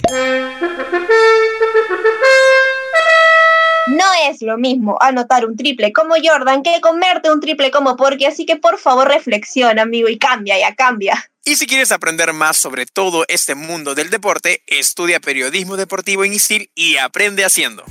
No 3.89 4.05
es 4.29 4.43
lo 4.43 4.59
mismo 4.59 4.99
anotar 5.01 5.47
un 5.47 5.57
triple 5.57 5.93
como 5.93 6.15
Jordan 6.23 6.63
que 6.63 6.79
comerte 6.83 7.33
un 7.33 7.41
triple 7.41 7.71
como 7.71 7.97
Porque, 7.97 8.27
así 8.27 8.45
que 8.45 8.57
por 8.57 8.79
favor 8.79 9.09
reflexiona, 9.09 9.83
amigo, 9.83 10.09
y 10.09 10.19
cambia, 10.19 10.59
ya 10.59 10.75
cambia. 10.75 11.31
Y 11.45 11.57
si 11.57 11.67
quieres 11.67 11.91
aprender 11.93 12.35
más 12.35 12.59
sobre 12.59 12.85
todo 12.85 13.25
este 13.29 13.55
mundo 13.55 13.95
del 13.95 14.11
deporte, 14.11 14.63
estudia 14.67 15.21
periodismo 15.21 15.79
deportivo 15.79 16.25
en 16.25 16.35
ISIL 16.35 16.71
y 16.75 16.99
aprende 16.99 17.47
haciendo. 17.47 17.85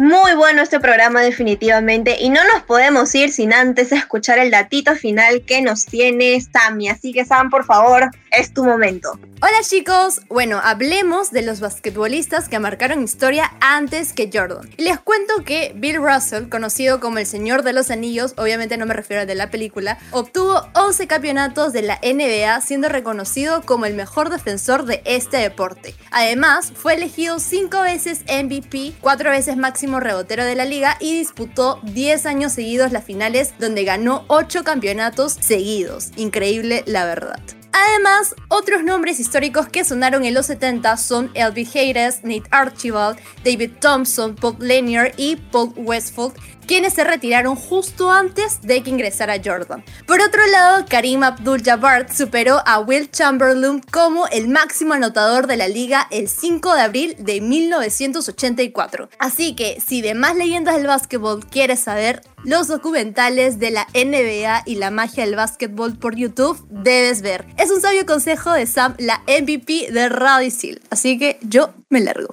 Muy 0.00 0.34
bueno 0.34 0.62
este 0.62 0.80
programa 0.80 1.20
definitivamente 1.20 2.16
y 2.18 2.30
no 2.30 2.40
nos 2.54 2.62
podemos 2.62 3.14
ir 3.14 3.30
sin 3.30 3.52
antes 3.52 3.92
escuchar 3.92 4.38
el 4.38 4.50
datito 4.50 4.96
final 4.96 5.42
que 5.42 5.60
nos 5.60 5.84
tiene 5.84 6.40
Sammy. 6.40 6.88
Así 6.88 7.12
que 7.12 7.26
Sam, 7.26 7.50
por 7.50 7.66
favor, 7.66 8.08
es 8.30 8.54
tu 8.54 8.64
momento. 8.64 9.20
Hola 9.42 9.62
chicos, 9.62 10.20
bueno, 10.28 10.60
hablemos 10.62 11.30
de 11.30 11.40
los 11.40 11.60
basquetbolistas 11.60 12.48
que 12.50 12.58
marcaron 12.58 13.02
historia 13.02 13.50
antes 13.60 14.12
que 14.12 14.30
Jordan. 14.32 14.68
Y 14.76 14.82
les 14.82 15.00
cuento 15.00 15.44
que 15.44 15.72
Bill 15.74 15.96
Russell, 15.96 16.50
conocido 16.50 17.00
como 17.00 17.18
el 17.18 17.24
Señor 17.26 17.62
de 17.62 17.72
los 17.72 17.90
Anillos, 17.90 18.34
obviamente 18.36 18.76
no 18.76 18.84
me 18.84 18.92
refiero 18.92 19.22
al 19.22 19.26
de 19.26 19.34
la 19.34 19.50
película, 19.50 19.98
obtuvo 20.10 20.68
11 20.74 21.06
campeonatos 21.06 21.72
de 21.72 21.80
la 21.82 21.98
NBA 22.02 22.60
siendo 22.60 22.90
reconocido 22.90 23.62
como 23.62 23.86
el 23.86 23.94
mejor 23.94 24.28
defensor 24.28 24.84
de 24.84 25.00
este 25.06 25.38
deporte. 25.38 25.94
Además, 26.10 26.72
fue 26.74 26.94
elegido 26.94 27.38
5 27.38 27.80
veces 27.80 28.20
MVP, 28.26 28.92
4 29.00 29.30
veces 29.30 29.56
máximo 29.56 29.89
rebotero 29.98 30.44
de 30.44 30.54
la 30.54 30.64
liga 30.64 30.96
y 31.00 31.18
disputó 31.18 31.80
10 31.82 32.26
años 32.26 32.52
seguidos 32.52 32.92
las 32.92 33.02
finales 33.02 33.54
donde 33.58 33.82
ganó 33.82 34.24
8 34.28 34.62
campeonatos 34.62 35.32
seguidos. 35.32 36.10
Increíble 36.16 36.84
la 36.86 37.04
verdad. 37.06 37.40
Además, 37.72 38.34
otros 38.48 38.82
nombres 38.82 39.20
históricos 39.20 39.68
que 39.68 39.84
sonaron 39.84 40.24
en 40.24 40.34
los 40.34 40.46
70 40.46 40.96
son 40.96 41.30
Elby 41.34 41.68
Hayes, 41.74 42.24
Nate 42.24 42.44
Archibald, 42.50 43.18
David 43.44 43.72
Thompson, 43.80 44.34
Paul 44.34 44.56
Lanier 44.58 45.12
y 45.16 45.36
Paul 45.36 45.72
Westphal, 45.76 46.32
quienes 46.66 46.94
se 46.94 47.02
retiraron 47.02 47.56
justo 47.56 48.12
antes 48.12 48.62
de 48.62 48.82
que 48.82 48.90
ingresara 48.90 49.40
Jordan. 49.44 49.84
Por 50.06 50.20
otro 50.20 50.46
lado, 50.46 50.84
Karim 50.88 51.24
Abdul-Jabbar 51.24 52.14
superó 52.14 52.62
a 52.64 52.78
Will 52.78 53.10
Chamberlain 53.10 53.80
como 53.90 54.28
el 54.28 54.46
máximo 54.48 54.94
anotador 54.94 55.48
de 55.48 55.56
la 55.56 55.66
liga 55.66 56.06
el 56.12 56.28
5 56.28 56.74
de 56.74 56.80
abril 56.80 57.16
de 57.18 57.40
1984. 57.40 59.08
Así 59.18 59.56
que, 59.56 59.80
si 59.84 60.00
de 60.00 60.14
más 60.14 60.36
leyendas 60.36 60.76
del 60.76 60.86
básquetbol 60.86 61.44
quieres 61.44 61.80
saber, 61.80 62.22
los 62.44 62.68
documentales 62.68 63.58
de 63.58 63.70
la 63.70 63.86
NBA 63.94 64.62
y 64.66 64.76
la 64.76 64.90
magia 64.90 65.24
del 65.24 65.36
básquetbol 65.36 65.96
por 65.96 66.16
YouTube, 66.16 66.64
debes 66.70 67.22
ver. 67.22 67.46
Es 67.58 67.70
un 67.70 67.80
sabio 67.80 68.06
consejo 68.06 68.52
de 68.52 68.66
Sam, 68.66 68.94
la 68.98 69.22
MVP 69.26 69.92
de 69.92 70.08
Radicil. 70.08 70.80
Así 70.90 71.18
que 71.18 71.38
yo 71.42 71.74
me 71.88 72.00
largo. 72.00 72.28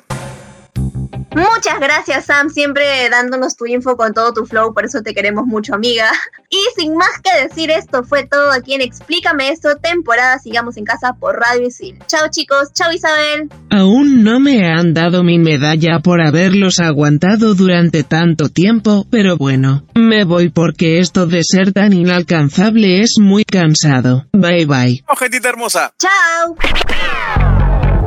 Muchas 1.38 1.80
gracias, 1.80 2.26
Sam, 2.26 2.50
siempre 2.50 3.10
dándonos 3.12 3.56
tu 3.56 3.68
info 3.68 3.96
con 3.96 4.14
todo 4.14 4.34
tu 4.34 4.46
flow, 4.48 4.74
por 4.74 4.86
eso 4.86 5.04
te 5.04 5.14
queremos 5.14 5.46
mucho, 5.46 5.76
amiga. 5.76 6.12
Y 6.50 6.82
sin 6.82 6.96
más 6.96 7.20
que 7.22 7.46
decir, 7.46 7.70
esto 7.72 8.06
fue 8.06 8.26
todo 8.26 8.52
aquí 8.52 8.74
en 8.74 8.80
Explícame 8.80 9.50
esto, 9.50 9.76
temporada 9.76 10.40
Sigamos 10.40 10.78
en 10.78 10.86
Casa 10.86 11.18
por 11.20 11.36
Radio 11.36 11.68
Isil. 11.68 12.00
Chao, 12.08 12.30
chicos. 12.32 12.72
Chao, 12.72 12.94
Isabel. 12.94 13.50
Aún 13.70 14.24
no 14.24 14.40
me 14.40 14.66
han 14.66 14.94
dado 14.94 15.26
mi 15.26 15.40
medalla 15.40 16.00
por 16.02 16.22
haberlos 16.22 16.80
aguantado 16.80 17.54
durante 17.54 18.06
tanto 18.06 18.48
tiempo, 18.48 19.06
pero 19.12 19.36
bueno, 19.36 19.84
me 19.94 20.24
voy 20.24 20.48
porque 20.48 21.00
esto 21.00 21.28
de 21.28 21.44
ser 21.44 21.74
tan 21.74 21.92
inalcanzable 21.92 23.02
es 23.02 23.16
muy 23.20 23.44
cansado. 23.44 24.26
Bye 24.32 24.66
bye. 24.66 25.04
Gentita 25.18 25.50
hermosa. 25.50 25.92
Chao. 26.00 27.57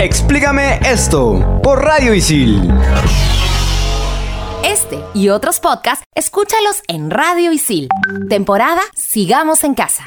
Explícame 0.03 0.81
esto 0.83 1.61
por 1.63 1.85
Radio 1.85 2.15
Isil. 2.15 2.73
Este 4.65 4.99
y 5.13 5.29
otros 5.29 5.61
podcasts, 5.61 6.07
escúchalos 6.15 6.81
en 6.89 7.11
Radio 7.11 7.53
Isil. 7.53 7.87
Temporada 8.31 8.81
Sigamos 8.95 9.63
en 9.63 9.75
Casa. 9.75 10.03